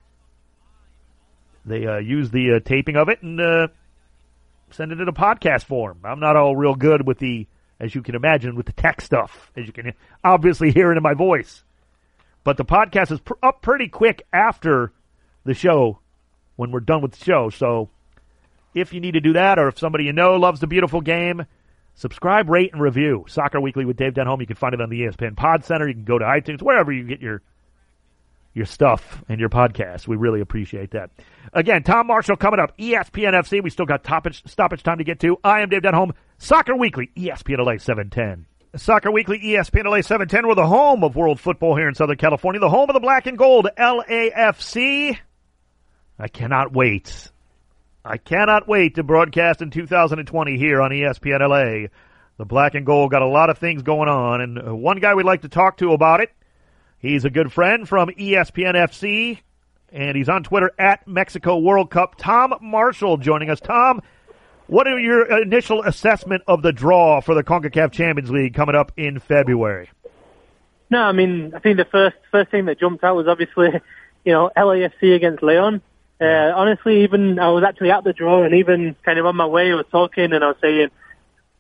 [1.65, 3.69] they uh, use the uh, taping of it and uh,
[4.71, 5.99] send it in a podcast form.
[6.05, 7.47] I'm not all real good with the,
[7.81, 9.93] as you can imagine, with the tech stuff, as you can
[10.25, 11.65] obviously hear it in my voice.
[12.45, 14.93] But the podcast is pr- up pretty quick after
[15.45, 15.99] the show
[16.57, 17.51] when we're done with the show.
[17.51, 17.91] So
[18.75, 21.47] if you need to do that, or if somebody you know loves the beautiful game,
[21.95, 23.25] subscribe, rate, and review.
[23.29, 24.41] Soccer Weekly with Dave Denholm.
[24.41, 25.89] You can find it on the ESPN Pod Center.
[25.89, 27.43] You can go to iTunes, wherever you get your
[28.57, 30.09] your stuff and your podcast.
[30.09, 31.11] We really appreciate that.
[31.53, 32.77] Again, Tom Marshall coming up.
[32.79, 33.63] ESPN FC.
[33.63, 35.37] We still got toppage, stoppage time to get to.
[35.45, 36.13] I am Dave Denholm.
[36.39, 38.47] Soccer Weekly, ESPN LA 710.
[38.77, 40.49] Soccer Weekly, ESPN LA 710.
[40.49, 42.61] We're the home of world football here in Southern California.
[42.61, 45.19] The home of the black and gold, LAFC.
[46.19, 47.31] I cannot wait
[48.09, 51.89] I cannot wait to broadcast in 2020 here on ESPN LA.
[52.39, 55.27] The black and gold got a lot of things going on, and one guy we'd
[55.27, 56.31] like to talk to about it.
[57.07, 59.39] He's a good friend from ESPN FC,
[59.93, 62.17] and he's on Twitter at Mexico World Cup.
[62.19, 63.61] Tom Marshall joining us.
[63.61, 64.03] Tom,
[64.67, 68.91] what are your initial assessment of the draw for the CONCACAF Champions League coming up
[68.97, 69.89] in February?
[70.91, 73.69] No, I mean, I think the first first thing that jumped out was obviously,
[74.25, 75.83] you know, LAFC against Leon.
[76.21, 79.47] Uh, honestly, even I was actually at the draw, and even kind of on my
[79.47, 80.89] way, I was talking, and I was saying,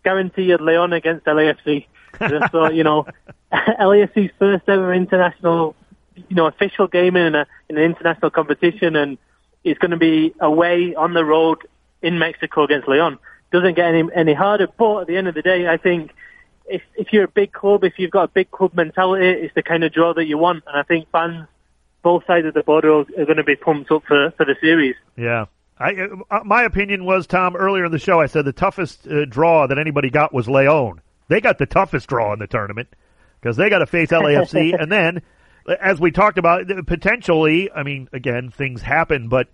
[0.02, 1.86] guaranteed Leon against LAFC.
[2.20, 3.06] I thought, you know,
[3.52, 5.74] LAFC's first ever international,
[6.14, 9.18] you know, official game in, a, in an international competition, and
[9.64, 11.58] it's going to be away on the road
[12.02, 13.18] in Mexico against Leon.
[13.52, 16.10] Doesn't get any any harder, but at the end of the day, I think
[16.68, 19.62] if if you're a big club, if you've got a big club mentality, it's the
[19.62, 21.46] kind of draw that you want, and I think fans
[22.06, 24.94] both sides of the border are going to be pumped up for, for the series.
[25.16, 25.46] Yeah.
[25.76, 28.20] I, uh, my opinion was Tom earlier in the show.
[28.20, 31.00] I said the toughest uh, draw that anybody got was Leon.
[31.28, 32.88] They got the toughest draw in the tournament
[33.40, 35.22] because they got to face LAFC, and then,
[35.80, 37.70] as we talked about, potentially.
[37.72, 39.48] I mean, again, things happen, but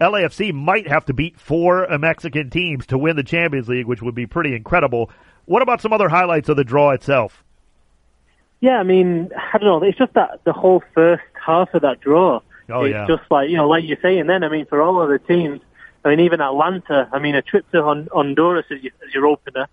[0.00, 4.14] LAFC might have to beat four Mexican teams to win the Champions League, which would
[4.14, 5.10] be pretty incredible.
[5.46, 7.44] What about some other highlights of the draw itself?
[8.60, 9.86] Yeah, I mean, I don't know.
[9.86, 12.40] It's just that the whole first half of that draw.
[12.70, 13.06] Oh, it's yeah.
[13.06, 14.26] just like you know, like you're saying.
[14.26, 15.60] Then, I mean, for all of the teams,
[16.02, 17.08] I mean, even Atlanta.
[17.12, 19.68] I mean, a trip to Hon- Honduras as, you, as your opener,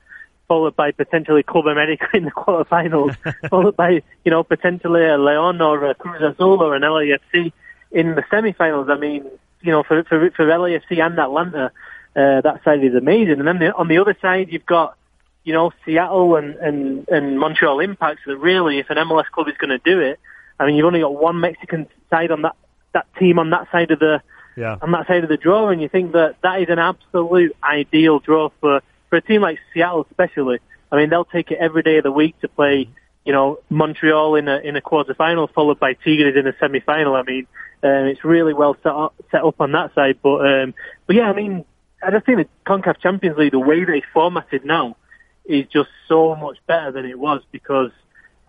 [0.51, 3.15] followed by potentially Club America in the quarterfinals,
[3.49, 7.53] followed by you know potentially a Leon or a Cruz Azul or an LAFC
[7.89, 8.89] in the semifinals.
[8.91, 9.23] I mean,
[9.61, 11.71] you know, for for, for LAFC and Atlanta,
[12.17, 13.39] uh, that side is amazing.
[13.39, 14.97] And then the, on the other side, you've got
[15.45, 18.23] you know Seattle and and and Montreal Impacts.
[18.25, 20.19] That really, if an MLS club is going to do it,
[20.59, 22.57] I mean, you've only got one Mexican side on that
[22.91, 24.21] that team on that side of the
[24.57, 24.75] Yeah.
[24.81, 28.19] on that side of the draw, and you think that that is an absolute ideal
[28.19, 30.59] draw for for a team like Seattle, especially.
[30.91, 32.89] I mean, they'll take it every day of the week to play.
[33.25, 37.13] You know, Montreal in a in a quarterfinal, followed by Tigres in a semi-final.
[37.13, 37.45] I mean,
[37.83, 40.17] um, it's really well set up set up on that side.
[40.23, 40.73] But um,
[41.05, 41.63] but yeah, I mean,
[42.01, 44.97] I just think the Concacaf Champions League, the way that it's formatted now,
[45.45, 47.91] is just so much better than it was because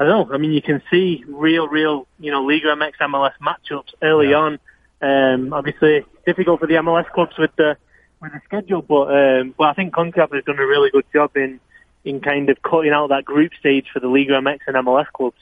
[0.01, 0.35] I don't know.
[0.35, 4.37] I mean, you can see real, real, you know, Liga MX MLS matchups early Yeah.
[4.37, 4.59] on.
[5.03, 7.77] Um, obviously, difficult for the MLS clubs with the
[8.23, 11.37] with the schedule, but um, but I think Concacaf has done a really good job
[11.37, 11.61] in
[12.05, 15.37] in kind of cutting out that group stage for the Liga MX and MLS clubs.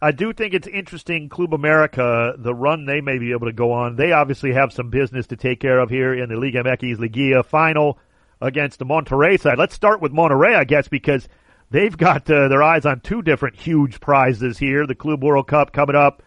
[0.00, 3.72] I do think it's interesting, Club America, the run they may be able to go
[3.72, 3.96] on.
[3.96, 7.44] They obviously have some business to take care of here in the Liga MX Liguilla
[7.44, 7.98] final
[8.40, 9.58] against the Monterrey side.
[9.58, 11.26] Let's start with Monterrey, I guess, because
[11.70, 14.86] they've got uh, their eyes on two different huge prizes here.
[14.86, 16.22] The Club World Cup coming up,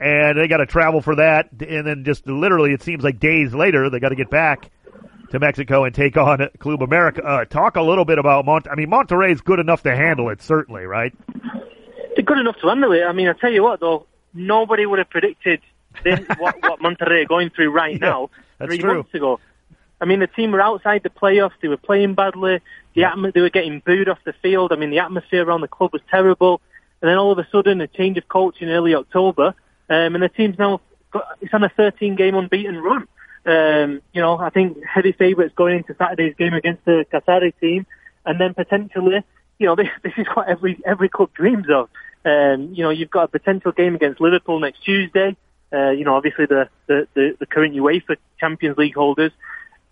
[0.00, 1.48] and they got to travel for that.
[1.60, 4.72] And then just literally, it seems like days later, they got to get back
[5.32, 7.22] to Mexico and take on Club America.
[7.24, 8.66] Uh, talk a little bit about Mont.
[8.70, 11.12] I mean, Monterrey is good enough to handle it, certainly, right?
[12.14, 13.02] They're good enough to handle it.
[13.02, 15.60] I mean, I tell you what, though, nobody would have predicted
[16.04, 18.30] this, what, what Monterrey are going through right Yeah, now
[18.64, 18.94] three true.
[18.94, 19.40] months ago.
[20.00, 21.52] I mean, the team were outside the playoffs.
[21.62, 22.60] They were playing badly.
[22.94, 24.72] The atmo- they were getting booed off the field.
[24.72, 26.60] I mean, the atmosphere around the club was terrible.
[27.00, 29.54] And then all of a sudden, a change of coach in early October,
[29.88, 33.06] um, and the team's now got, it's on a 13-game unbeaten run.
[33.44, 37.86] Um, you know, I think heavy favourites going into Saturday's game against the Qatari team,
[38.24, 39.24] and then potentially,
[39.58, 41.88] you know, this, this is what every every club dreams of.
[42.24, 45.36] Um, you know, you've got a potential game against Liverpool next Tuesday.
[45.72, 49.32] Uh, you know, obviously the, the, the, the current UEFA Champions League holders.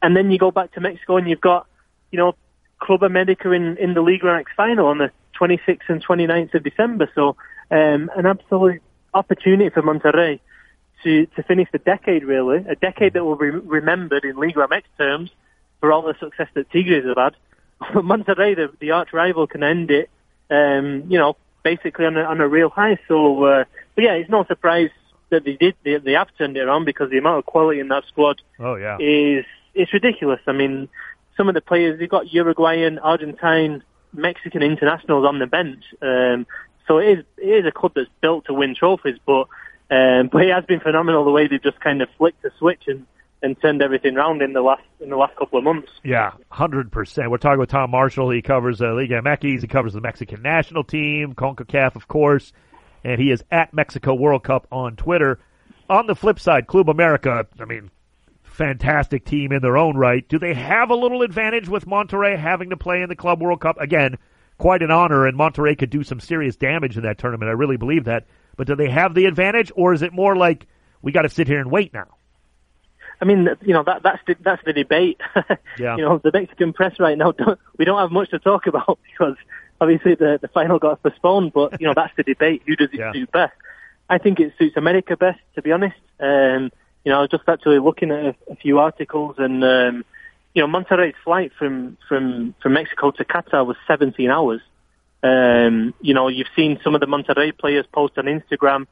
[0.02, 1.66] And then you go back to Mexico and you've got,
[2.10, 2.34] you know,
[2.78, 5.10] Club America in, in the Liga MX final on the
[5.40, 7.10] 26th and 29th of December.
[7.14, 7.36] So,
[7.70, 8.82] um, an absolute
[9.14, 10.40] opportunity for Monterrey
[11.04, 12.64] to, to finish the decade, really.
[12.68, 15.30] A decade that will be remembered in Liga MX terms
[15.80, 17.36] for all the success that Tigres have had.
[17.94, 20.10] But Monterrey, the, the arch rival, can end it,
[20.50, 22.98] um, you know, basically on a, on a real high.
[23.08, 24.90] So, uh, but yeah, it's no surprise
[25.30, 27.88] that they did, they, they have turned it around because the amount of quality in
[27.88, 28.98] that squad Oh yeah.
[29.00, 30.40] is it's ridiculous.
[30.46, 30.88] I mean,
[31.36, 33.82] some of the players they've got Uruguayan, Argentine,
[34.12, 35.84] Mexican internationals on the bench.
[36.02, 36.46] Um,
[36.86, 39.46] so it is it is a club that's built to win trophies, but
[39.90, 42.84] um, but it has been phenomenal the way they've just kind of flicked the switch
[42.86, 43.06] and,
[43.42, 45.90] and turned everything around in the last in the last couple of months.
[46.04, 47.30] Yeah, hundred percent.
[47.30, 48.30] We're talking with Tom Marshall.
[48.30, 49.60] He covers uh, Liga MX.
[49.60, 52.52] He covers the Mexican national team, Concacaf, of course,
[53.02, 55.40] and he is at Mexico World Cup on Twitter.
[55.88, 57.46] On the flip side, Club America.
[57.58, 57.90] I mean,
[58.44, 60.28] fantastic team in their own right.
[60.28, 63.60] Do they have a little advantage with Monterrey having to play in the Club World
[63.60, 64.18] Cup again?
[64.58, 67.48] Quite an honor, and Monterrey could do some serious damage in that tournament.
[67.48, 68.26] I really believe that.
[68.60, 70.66] But do they have the advantage, or is it more like
[71.00, 72.08] we got to sit here and wait now?
[73.18, 75.18] I mean, you know that that's the, that's the debate.
[75.78, 75.96] Yeah.
[75.96, 78.98] You know, the Mexican press right now don't, we don't have much to talk about
[79.10, 79.36] because
[79.80, 81.54] obviously the the final got postponed.
[81.54, 82.60] But you know that's the debate.
[82.66, 83.12] Who does it Yeah.
[83.14, 83.54] suit best?
[84.10, 85.96] I think it suits America best, to be honest.
[86.18, 86.70] Um,
[87.02, 90.04] you know, I was just actually looking at a, a few articles, and um,
[90.52, 94.60] you know, Monterrey's flight from from from Mexico to Qatar was 17 hours.
[95.22, 98.86] Um, you know, you've seen some of the Monterrey players post on Instagram.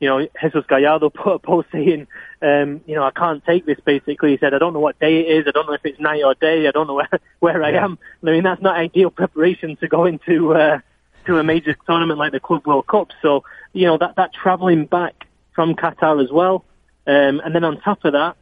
[0.00, 2.06] You know, Jesus Gallardo put a post saying,
[2.42, 4.32] um, you know, I can't take this basically.
[4.32, 5.44] He said, I don't know what day it is.
[5.46, 6.66] I don't know if it's night or day.
[6.66, 7.98] I don't know where, where I am.
[8.22, 10.80] I mean, that's not ideal preparation to go into, uh,
[11.26, 13.08] to a major tournament like the Club World Cup.
[13.20, 16.64] So, you know, that, that traveling back from Qatar as well.
[17.06, 18.36] Um, and then on top of that,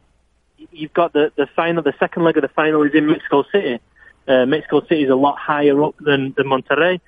[0.70, 3.80] you've got the, the final, the second leg of the final is in Mexico City.
[4.26, 7.00] Uh, Mexico City is a lot higher up than, than Monterrey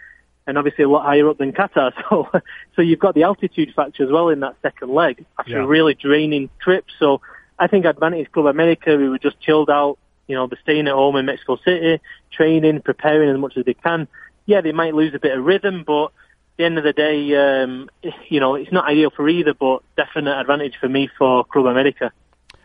[0.47, 1.93] and obviously a lot higher up than Qatar.
[2.09, 2.29] So,
[2.77, 5.65] so you've got the altitude factor as well in that second leg after Yeah.
[5.65, 6.85] a really draining trip.
[6.99, 7.21] So,
[7.59, 9.99] I think Advantage Club America, we were just chilled out.
[10.29, 13.75] You know, they're staying at home in Mexico City, training, preparing as much as they
[13.75, 14.09] can.
[14.45, 16.11] Yeah, they might lose a bit of rhythm, but at
[16.59, 17.89] the end of the day, um,
[18.29, 22.13] you know, it's not ideal for either, but definite advantage for me for Club America.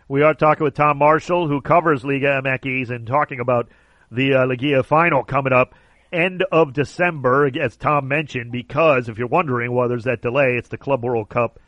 [0.09, 3.69] We are talking with Tom Marshall, who covers Liga MX, and talking about
[4.11, 5.73] the uh, Liga final coming up
[6.11, 10.69] end of December, as Tom mentioned, because if you're wondering why there's that delay, it's
[10.69, 11.59] the Club World Cup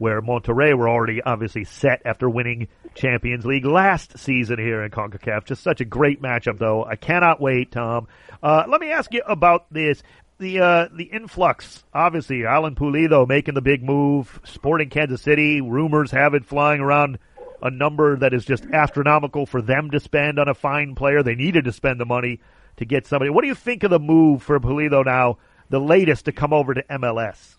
[0.00, 5.44] where Monterrey were already obviously set after winning Champions League last season here in CONCACAF.
[5.44, 6.82] Just such a great matchup, though.
[6.82, 8.08] I cannot wait, Tom.
[8.42, 10.02] Uh, let me ask you about this.
[10.38, 15.60] The uh, the influx, obviously, Alan Pulido making the big move, Sporting Kansas City.
[15.60, 17.18] Rumors have it flying around
[17.62, 21.22] a number that is just astronomical for them to spend on a fine player.
[21.22, 22.40] They needed to spend the money
[22.80, 23.30] to get somebody.
[23.30, 25.38] What do you think of the move for Pulido now,
[25.68, 27.54] the latest to come over to MLS?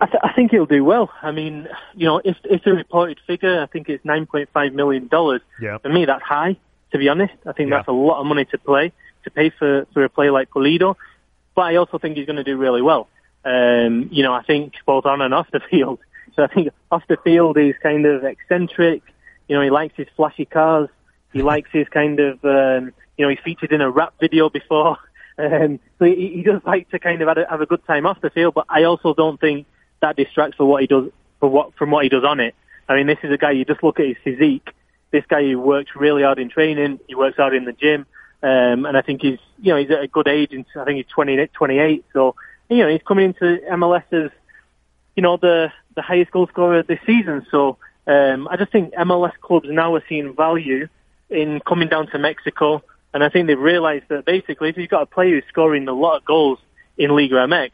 [0.00, 1.10] I, th- I think he'll do well.
[1.22, 4.74] I mean, you know, if if the reported figure, I think it's nine point five
[4.74, 5.40] million dollars.
[5.60, 5.78] Yeah.
[5.78, 6.56] For me, that's high.
[6.92, 7.76] To be honest, I think Yeah.
[7.78, 8.92] that's a lot of money to play
[9.24, 10.96] to pay for for a player like Pulido.
[11.54, 13.08] But I also think he's going to do really well.
[13.44, 16.00] Um, you know, I think both on and off the field.
[16.34, 19.02] So I think off the field he's kind of eccentric.
[19.48, 20.88] You know, he likes his flashy cars.
[21.32, 24.98] He likes his kind of, um, you know, he's featured in a rap video before.
[25.38, 28.06] Um, so he, he does like to kind of have a, have a good time
[28.06, 28.54] off the field.
[28.54, 29.66] But I also don't think
[30.00, 32.54] that distracts what he does what from what he does on it.
[32.88, 34.70] I mean, this is a guy you just look at his physique.
[35.10, 37.00] This guy who works really hard in training.
[37.06, 38.06] He works hard in the gym,
[38.42, 40.52] um, and I think he's you know he's at a good age.
[40.52, 42.04] And I think he's 20, 28.
[42.12, 42.34] So
[42.68, 44.30] you know he's coming into MLS as
[45.14, 47.46] you know the the highest goal scorer this season.
[47.50, 50.88] So um, I just think MLS clubs now are seeing value
[51.28, 52.82] in coming down to Mexico,
[53.16, 55.92] and I think they've realised that basically if you've got a player who's scoring a
[55.94, 56.58] lot of goals
[56.98, 57.70] in Liga MX,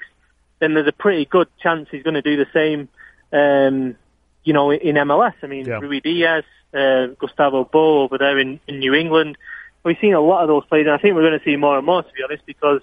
[0.60, 2.88] then there's a pretty good chance he's going to do the same,
[3.32, 3.96] um,
[4.44, 5.34] you know, in MLS.
[5.42, 5.80] I mean, Yeah.
[5.80, 9.36] Ruidiaz, uh, Gustavo Bou over there in, in New England.
[9.82, 11.76] We've seen a lot of those players, and I think we're going to see more
[11.76, 12.80] and more, to be honest, because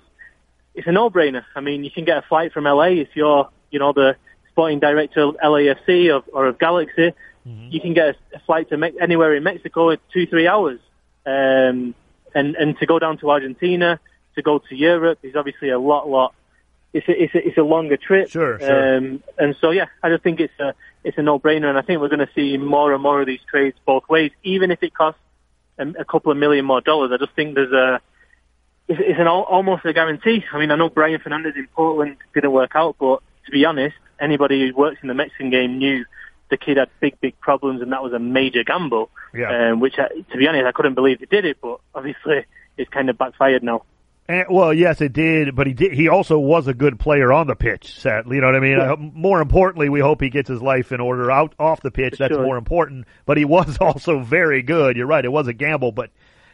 [0.76, 1.46] it's a no-brainer.
[1.56, 4.18] I mean, you can get a flight from LA if you're, you know, the
[4.52, 7.14] sporting director of LAFC or, or of Galaxy.
[7.72, 10.80] You can get a, a flight to Me- anywhere in Mexico in two, three hours.
[11.26, 11.96] Um,
[12.34, 14.00] and, and to go down to Argentina,
[14.36, 16.34] to go to Europe is obviously a lot, lot.
[16.94, 18.30] It's a, it's a, it's a longer trip.
[18.30, 18.98] Sure, sure.
[18.98, 22.02] Um, and so, yeah, I just think it's a, it's a no-brainer, and I think
[22.02, 24.94] we're going to see more and more of these trades both ways, even if it
[24.94, 25.22] costs
[25.78, 27.12] a, a couple of million more dollars.
[27.14, 28.02] I just think there's a,
[28.88, 30.44] it's, it's an almost a guarantee.
[30.52, 33.96] I mean, I know Brian Fernandez in Portland didn't work out, but to be honest,
[34.20, 36.06] anybody who works in the Mexican game knew
[36.50, 39.10] the kid had big, big problems, and that was a major gamble.
[39.34, 39.72] Yeah.
[39.72, 42.46] Um, which, I, to be honest, I couldn't believe he did it, but obviously
[42.78, 43.84] it's kind of backfired now.
[44.28, 45.92] And, well, yes, it did, but he did.
[45.92, 48.00] He also was a good player on the pitch.
[48.00, 48.78] Sadly, you know what I mean.
[48.78, 48.94] Yeah.
[48.94, 52.18] I, more importantly, we hope he gets his life in order out off the pitch.
[52.20, 52.44] That's Sure.
[52.44, 53.08] more important.
[53.26, 54.98] But he was also very good.
[54.98, 56.12] You're right; it was a gamble, but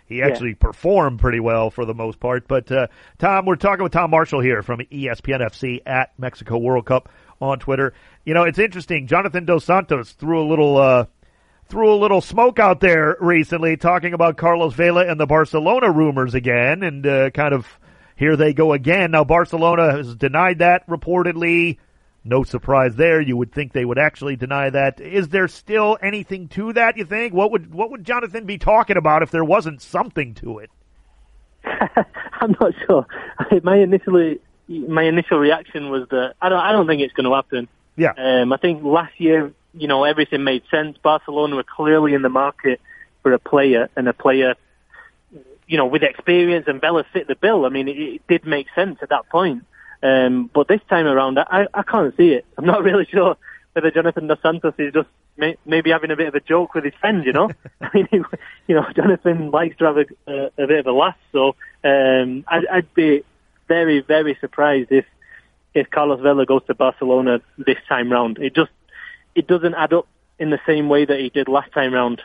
[0.07, 2.47] he actually performed pretty well for the most part.
[2.47, 2.87] But uh,
[3.17, 7.09] Tom, we're talking with Tom Marshall here from ESPN FC at Mexico World Cup
[7.41, 7.93] on Twitter.
[8.23, 9.07] You know, it's interesting.
[9.07, 10.77] Jonathan Dos Santos threw a little.
[10.77, 11.05] Uh,
[11.67, 16.35] threw a little smoke out there recently talking about Carlos Vela and the Barcelona rumors
[16.35, 17.79] again and uh, kind of
[18.15, 19.11] here they go again.
[19.11, 21.77] Now Barcelona has denied that reportedly.
[22.27, 23.21] No surprise there.
[23.21, 24.99] You would think they would actually deny that.
[24.99, 27.35] Is there still anything to that, you think?
[27.35, 30.71] What would what would Jonathan be talking about if there wasn't something to it?
[32.41, 33.05] I'm not sure.
[33.61, 37.35] My initially, my initial reaction was that I don't, I don't think it's going to
[37.35, 37.67] happen.
[37.95, 38.13] Yeah.
[38.17, 40.97] Um, I think last year, you know, everything made sense.
[40.97, 42.81] Barcelona were clearly in the market
[43.21, 44.55] for a player and a player,
[45.67, 47.65] you know, with experience and Vela fit the bill.
[47.65, 49.63] I mean, it, it did make sense at that point.
[50.05, 52.45] Um, but this time around, I, I can't see it.
[52.57, 53.37] I'm not really sure
[53.73, 56.83] whether Jonathan Dos Santos is just may, maybe having a bit of a joke with
[56.83, 57.49] his friends, you know?
[57.81, 58.17] I mean, he,
[58.67, 62.45] you know, Jonathan likes to have a, a, a bit of a laugh, so um,
[62.47, 63.23] I'd, I'd be
[63.67, 65.05] very, very surprised if
[65.73, 68.37] if Carlos Vela goes to Barcelona this time round.
[68.37, 68.71] It just
[69.35, 70.07] it doesn't add up
[70.39, 72.21] in the same way that he did last time round.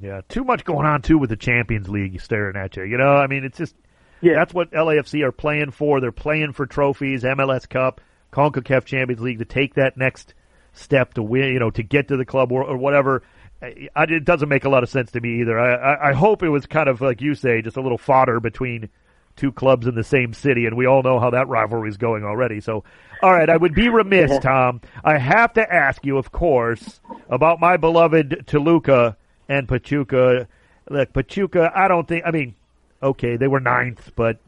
[0.00, 2.84] Yeah, too much going on too with the Champions League staring at you.
[2.84, 3.74] You know, I mean, it's just
[4.20, 4.34] Yeah.
[4.34, 6.00] that's what LAFC are playing for.
[6.00, 8.00] They're playing for trophies, MLS Cup,
[8.32, 10.34] CONCACAF Champions League to take that next
[10.72, 11.52] step to win.
[11.52, 13.22] You know, to get to the club or, or whatever.
[13.62, 15.58] I, it doesn't make a lot of sense to me either.
[15.58, 18.40] I, I, I hope it was kind of like you say, just a little fodder
[18.40, 18.88] between
[19.36, 22.24] two clubs in the same city, and we all know how that rivalry is going
[22.24, 22.60] already.
[22.60, 22.84] So,
[23.22, 24.80] all right, I would be remiss, Tom.
[25.04, 29.16] I have to ask you, of course, about my beloved Toluca
[29.48, 30.48] and Pachuca.
[30.88, 32.24] Look, Pachuca, I don't think.
[32.26, 32.54] I mean,
[33.02, 34.38] okay, they were ninth, but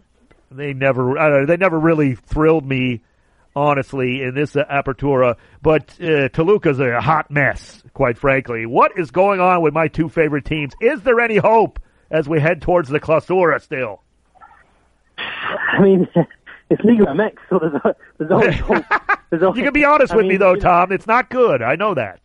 [0.50, 3.03] they never, know, they never really thrilled me
[3.55, 5.36] honestly, in this uh, Apertura.
[5.61, 8.66] But uh, Toluca's a hot mess, quite frankly.
[8.66, 10.72] What is going on with my two favorite teams?
[10.80, 11.78] Is there any hope
[12.11, 14.03] as we head towards the Clausura still?
[15.18, 16.09] I mean,
[16.70, 18.84] it's Liga MX, so there's, there's always hope.
[19.30, 20.92] There's always, You can be honest I with me, though, Tom.
[20.92, 21.62] It's not good.
[21.62, 22.20] I know that.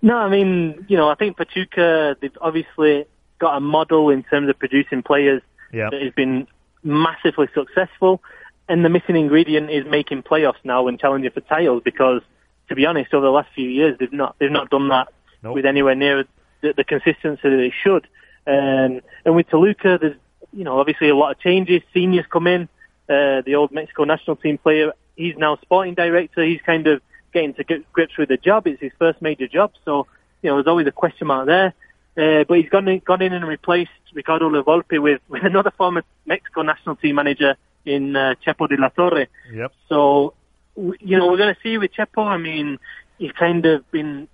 [0.00, 3.06] No, I mean, you know, I think Pachuca, they've obviously
[3.40, 5.88] got a model in terms of producing players Yeah.
[5.90, 6.46] that has been
[6.84, 8.22] massively successful.
[8.68, 12.22] And the missing ingredient is making playoffs now and challenging for titles because,
[12.68, 15.08] to be honest, over the last few years, they've not, they've not done that
[15.42, 15.56] Nope.
[15.56, 16.24] with anywhere near
[16.60, 18.06] the, the consistency that they should.
[18.46, 20.16] Um, and with Toluca, there's,
[20.52, 21.82] you know, obviously a lot of changes.
[21.94, 22.68] Sinha's come in,
[23.08, 26.44] uh, the old Mexico national team player, he's now sporting director.
[26.44, 28.66] He's kind of getting to grips with the job.
[28.66, 29.72] It's his first major job.
[29.84, 30.06] So,
[30.42, 31.74] you know, there's always a question mark there.
[32.16, 35.70] Uh, but he's gone in, gone in and replaced Ricardo La Volpe with, with another
[35.70, 39.26] former Mexico national team manager in uh, Chepo de la Torre.
[39.52, 39.72] Yep.
[39.88, 40.34] So,
[40.76, 42.26] you know, we're going to see with Chepo.
[42.26, 42.78] I mean,
[43.18, 44.28] he's kind of been,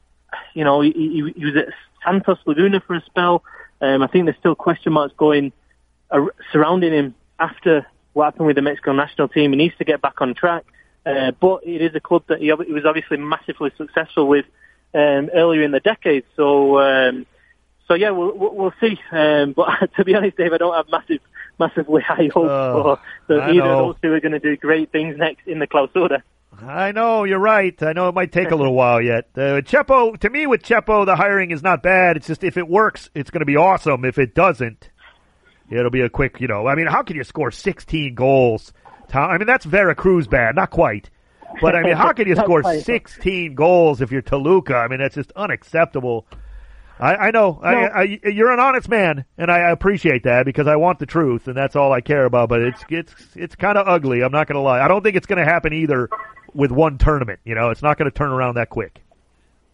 [0.55, 1.69] you know, he, he, he was at
[2.05, 3.45] Santos Laguna for a spell.
[3.81, 5.53] Um, I think there's still question marks going
[6.11, 9.53] ar- surrounding him after what happened with the Mexico national team.
[9.53, 10.65] He needs to get back on track.
[11.05, 14.45] Uh, but it is a club that he, he was obviously massively successful with
[14.93, 16.25] um, earlier in the decade.
[16.35, 17.27] So, um,
[17.89, 18.99] so yeah, we'll, we'll see.
[19.13, 21.21] Um, but to be honest, Dave, I don't have massive,
[21.59, 23.01] massively high hopes Oh, for
[23.35, 23.89] that either know.
[23.91, 26.23] of those two are going to do great things next in the Clausura.
[26.59, 27.81] I know you're right.
[27.83, 29.29] I know it might take a little while yet.
[29.37, 32.17] Uh, Chepo, to me, with Chepo, the hiring is not bad.
[32.17, 34.07] It's just if it works, it's going to be awesome.
[34.07, 34.89] If it doesn't,
[35.71, 36.41] it'll be a quick.
[36.41, 38.73] You know, I mean, how can you score 16 goals?
[39.09, 39.31] Tom?
[39.31, 41.11] I mean, that's Veracruz bad, not quite.
[41.61, 44.77] But I mean, how can you score 16 goals if you're Toluca?
[44.77, 46.27] I mean, that's just unacceptable.
[46.99, 47.81] I, I know I, No.
[47.89, 51.57] I, you're an honest man, and I appreciate that because I want the truth, and
[51.57, 52.49] that's all I care about.
[52.49, 54.23] But it's it's it's kind of ugly.
[54.23, 54.81] I'm not going to lie.
[54.81, 56.09] I don't think it's going to happen either
[56.55, 57.41] with one tournament.
[57.45, 59.03] You know, it's not going to turn around that quick.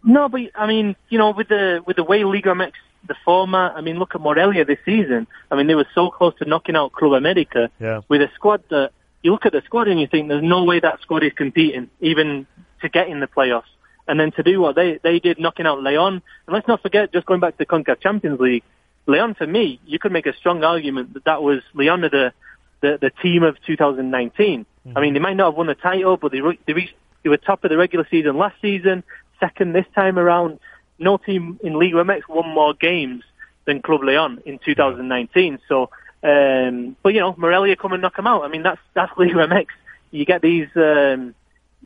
[0.03, 2.73] No, but I mean, you know, with the with the way Liga MX
[3.07, 5.27] the format, I mean, look at Morelia this season.
[5.51, 8.01] I mean, they were so close to knocking out Club America Yeah.
[8.07, 10.79] with a squad that you look at the squad and you think there's no way
[10.79, 12.47] that squad is competing even
[12.81, 13.63] to get in the playoffs.
[14.07, 16.21] And then to do what they they did, knocking out Leon.
[16.47, 18.63] And let's not forget, just going back to the Concacaf Champions League,
[19.05, 22.33] Leon for me, you could make a strong argument that that was Leon of the
[22.81, 24.65] the, the team of 2019.
[24.93, 26.93] I mean, they might not have won the title, but they re- they reached
[27.23, 29.03] they were top of the regular season last season,
[29.39, 30.59] second this time around.
[30.99, 33.23] No team in Liga MX won more games
[33.65, 35.59] than Club Leon in 2019.
[35.67, 35.89] So,
[36.21, 38.43] um, but you know, Morelia come and knock them out.
[38.43, 39.67] I mean, that's that's Liga MX.
[40.11, 41.33] You get these, um,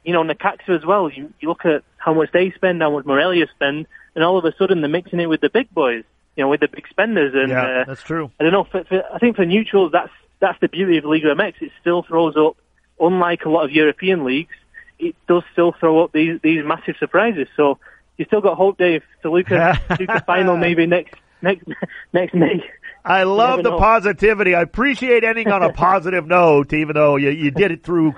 [0.08, 1.12] you know, Necaxa as well.
[1.12, 4.46] You, you look at how much they spend, how much Morelia spend, and all of
[4.46, 6.06] a sudden they're mixing it with the big boys.
[6.38, 7.34] You know, with the big spenders.
[7.36, 8.32] And Yeah, uh, that's true.
[8.40, 8.64] I don't know.
[8.64, 11.62] For, for, I think for neutrals, that's that's the beauty of Liga MX.
[11.62, 12.56] It still throws up,
[13.02, 14.54] unlike a lot of European leagues,
[14.98, 17.50] it does still throw up these these massive surprises.
[17.58, 17.78] So
[18.16, 19.04] you still got hope, Dave.
[19.24, 21.68] Toluca, Toluca final maybe next next
[22.14, 22.64] next May.
[23.04, 23.80] I love the know.
[23.80, 24.56] positivity.
[24.56, 28.16] I appreciate ending on a positive note, even though you, you did it through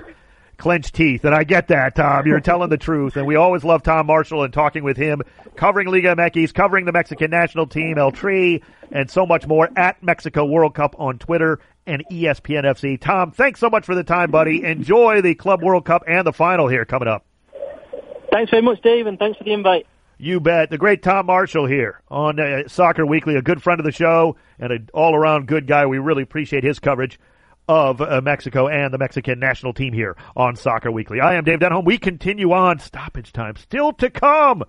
[0.60, 1.26] clenched teeth.
[1.26, 2.28] And I get that, Tom.
[2.28, 3.18] You're telling the truth.
[3.18, 5.24] And we always love Tom Marshall and talking with him,
[5.56, 10.02] covering Liga MX, covering the Mexican national team, El Tri, and so much more at
[10.04, 13.00] Mexico World Cup on Twitter and ESPN FC.
[13.00, 14.64] Tom, thanks so much for the time, buddy.
[14.64, 17.26] Enjoy the Club World Cup and the final here coming up.
[18.32, 19.88] Thanks very much, Dave, and thanks for the invite.
[20.22, 20.70] You bet.
[20.70, 24.36] The great Tom Marshall here on uh, Soccer Weekly, a good friend of the show
[24.60, 25.86] and an all around good guy.
[25.86, 27.18] We really appreciate his coverage
[27.70, 31.22] of uh, Mexico and the Mexican national team here on Soccer Weekly.
[31.22, 31.86] I am Dave Denholm.
[31.86, 34.64] We continue on stoppage time still to come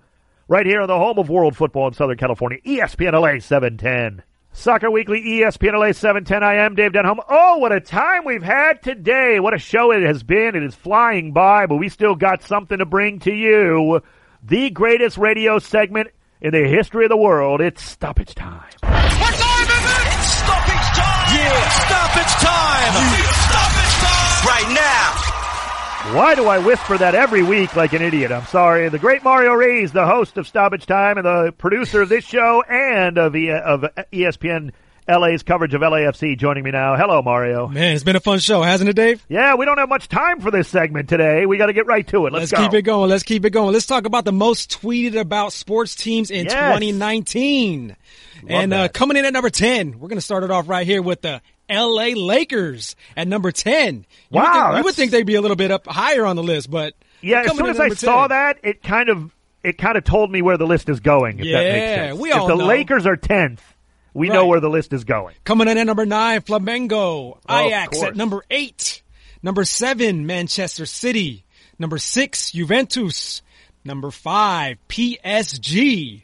[0.47, 4.23] right here on the home of world football in Southern California, ESPN LA 710.
[4.53, 6.43] Soccer Weekly, ESPN LA 710.
[6.43, 7.17] I am Dave Denholm.
[7.27, 9.39] Oh, what a time we've had today.
[9.39, 10.55] What a show it has been.
[10.55, 14.01] It is flying by, but we still got something to bring to you.
[14.43, 17.61] The greatest radio segment in the history of the world.
[17.61, 18.69] It's stoppage time.
[18.83, 20.23] What time is it?
[20.23, 21.35] Stoppage time!
[21.35, 22.93] Yeah, stoppage time!
[23.49, 24.47] Stoppage time!
[24.47, 26.17] Right now!
[26.17, 28.31] Why do I whisper that every week like an idiot?
[28.31, 28.89] I'm sorry.
[28.89, 32.63] The great Mario Reyes, the host of Stoppage Time and the producer of this show
[32.67, 34.71] and of, e- of ESPN
[35.07, 36.95] LA's coverage of LAFC, joining me now.
[36.95, 37.67] Hello, Mario.
[37.67, 39.23] Man, it's been a fun show, hasn't it, Dave?
[39.29, 41.45] Yeah, we don't have much time for this segment today.
[41.45, 42.33] We got to get right to it.
[42.33, 42.67] Let's, Let's go.
[42.69, 43.09] keep it going.
[43.09, 43.73] Let's keep it going.
[43.73, 46.53] Let's talk about the most tweeted about sports teams in Yes.
[46.53, 47.95] 2019.
[48.47, 51.01] and uh, coming in at number 10, we're going to start it off right here
[51.01, 51.41] with the
[51.71, 53.95] LA Lakers at number 10.
[53.95, 56.35] You Wow, Would think, you would think they'd be a little bit up higher on
[56.35, 59.31] the list, but Yeah, as soon as I number saw that, it kind of
[59.63, 61.39] it kind of told me where the list is going.
[61.39, 62.19] If that makes Yeah, sense.
[62.19, 62.65] we if all the know.
[62.65, 63.61] Lakers are tenth,
[64.13, 65.35] we know where the list is going.
[65.43, 67.37] Coming in at number nine, Flamengo.
[67.47, 69.03] Oh, Ajax at number eight.
[69.43, 71.45] Number seven, Manchester City.
[71.79, 73.41] Number six, Juventus.
[73.83, 76.23] Number five, PSG.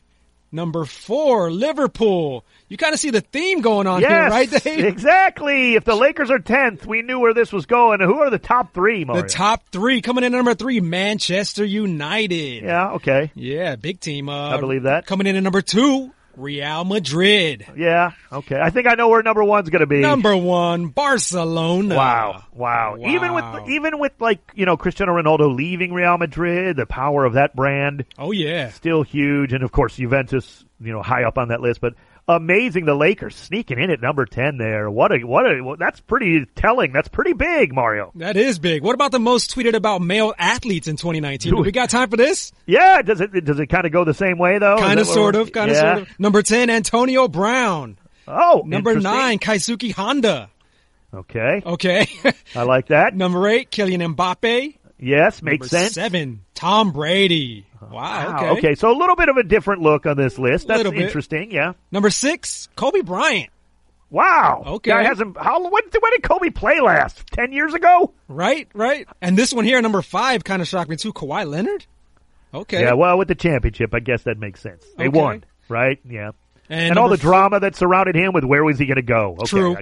[0.52, 2.46] Number four, Liverpool.
[2.70, 4.86] You kind of see the theme going on Yes, here, right, Dave?
[4.86, 5.76] exactly.
[5.76, 8.00] If the Lakers are tenth, we knew where this was going.
[8.00, 9.24] Who are the top three, Mario?
[9.24, 12.64] The top three coming in at number three, Manchester United.
[12.64, 13.32] Yeah, okay.
[13.36, 14.30] Yeah, big team.
[14.30, 15.06] Uh, I believe that.
[15.06, 17.66] Coming in at number two, Real Madrid.
[17.76, 18.60] Yeah, okay.
[18.60, 20.00] I think I know where number one's going to be.
[20.00, 21.96] Number one, Barcelona.
[21.96, 22.98] Wow, wow.
[23.00, 27.34] Even with even with like you know Cristiano Ronaldo leaving Real Madrid, the power of
[27.34, 28.70] that brand Oh yeah.
[28.70, 31.82] still huge, and of course Juventus, you know, high up on that list.
[31.82, 31.96] But
[32.28, 34.90] amazing, the Lakers sneaking in at number ten there.
[34.90, 36.92] What a what a that's pretty telling.
[36.92, 38.12] That's pretty big, Mario.
[38.16, 38.84] That is big.
[38.84, 41.54] What about the most tweeted about male athletes in 2019?
[41.54, 42.52] Do we got time for this?
[42.66, 44.78] Yeah, does it does it kind of go the same way though?
[44.78, 45.96] Kind of, sort of, kind of, yeah.
[45.96, 46.20] sort of.
[46.20, 47.98] Number 10, Antonio Brown.
[48.28, 50.50] Oh, Number nine, Keisuke Honda.
[51.14, 52.08] Okay, Okay.
[52.54, 53.16] I like that.
[53.16, 54.76] Number eight, Kylian Mbappe.
[55.00, 55.94] Yes, Number makes sense.
[55.94, 57.66] seven, Tom Brady.
[57.82, 57.94] Uh-huh.
[57.94, 58.02] Wow.
[58.02, 58.50] Wow, Okay.
[58.70, 60.68] okay, so a little bit of a different look on this list.
[60.68, 61.52] That's interesting.
[61.52, 61.74] Yeah.
[61.92, 63.50] Number six, Kobe Bryant.
[64.10, 64.64] Wow.
[64.66, 64.92] Okay.
[64.92, 65.38] Guy hasn't.
[65.38, 65.62] How?
[65.62, 67.28] When, when did Kobe play last?
[67.28, 68.14] Ten years ago.
[68.28, 69.08] Right, right.
[69.22, 71.12] And this one here, number five, kind of shocked me too.
[71.14, 71.86] Kawhi Leonard.
[72.54, 72.82] Okay.
[72.82, 72.94] Yeah.
[72.94, 74.86] Well, with the championship, I guess that makes sense.
[74.98, 75.18] They Okay.
[75.20, 76.00] won, right?
[76.10, 76.32] Yeah.
[76.70, 79.02] and And, all the four- drama that surrounded him with where was he going to
[79.02, 79.34] go?
[79.40, 79.46] Okay.
[79.46, 79.78] True.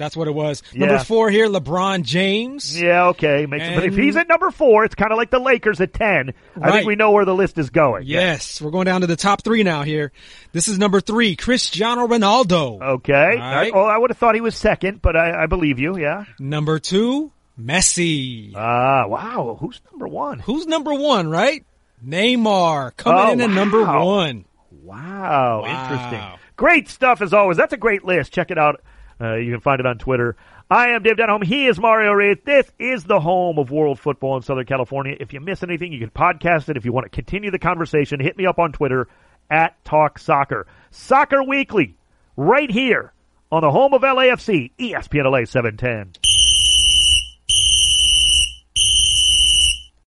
[0.00, 0.62] That's what it was.
[0.72, 0.86] Yeah.
[0.86, 2.80] Number four here, LeBron James.
[2.80, 3.08] Yeah.
[3.08, 3.44] Okay.
[3.44, 3.76] Makes sense.
[3.76, 6.32] But if he's at number four, it's kind of like the Lakers at ten.
[6.60, 8.04] I think we know where the list is going.
[8.06, 10.10] Yes, we're going down to the top three now here.
[10.52, 12.80] This is number three, Cristiano Ronaldo.
[12.80, 13.12] Okay.
[13.12, 13.70] All right.
[13.72, 15.98] I, oh, I would have thought he was second, but I, I believe you.
[15.98, 16.24] Yeah.
[16.38, 17.30] Number two,
[17.60, 18.52] Messi.
[18.56, 19.06] Ah.
[19.06, 19.58] wow.
[19.60, 20.38] Who's number one?
[20.38, 21.62] Who's number one, right?
[22.02, 24.46] Neymar coming Oh, in at number one.
[24.82, 25.64] Wow, Wow.
[25.66, 26.38] interesting.
[26.56, 27.56] Great stuff as always.
[27.56, 28.32] That's a great list.
[28.32, 28.80] Check it out.
[29.20, 30.36] Uh, you can find it on Twitter.
[30.70, 31.44] I am Dave Denholm.
[31.44, 32.38] He is Mario Reyes.
[32.44, 35.16] This is the home of world football in Southern California.
[35.18, 36.76] If you miss anything, you can podcast it.
[36.76, 39.08] If you want to continue the conversation, hit me up on Twitter
[39.50, 40.66] at Talk Soccer.
[40.90, 41.96] Soccer Weekly,
[42.36, 43.12] right here
[43.52, 46.29] on the home of LAFC, ESPN LA 710.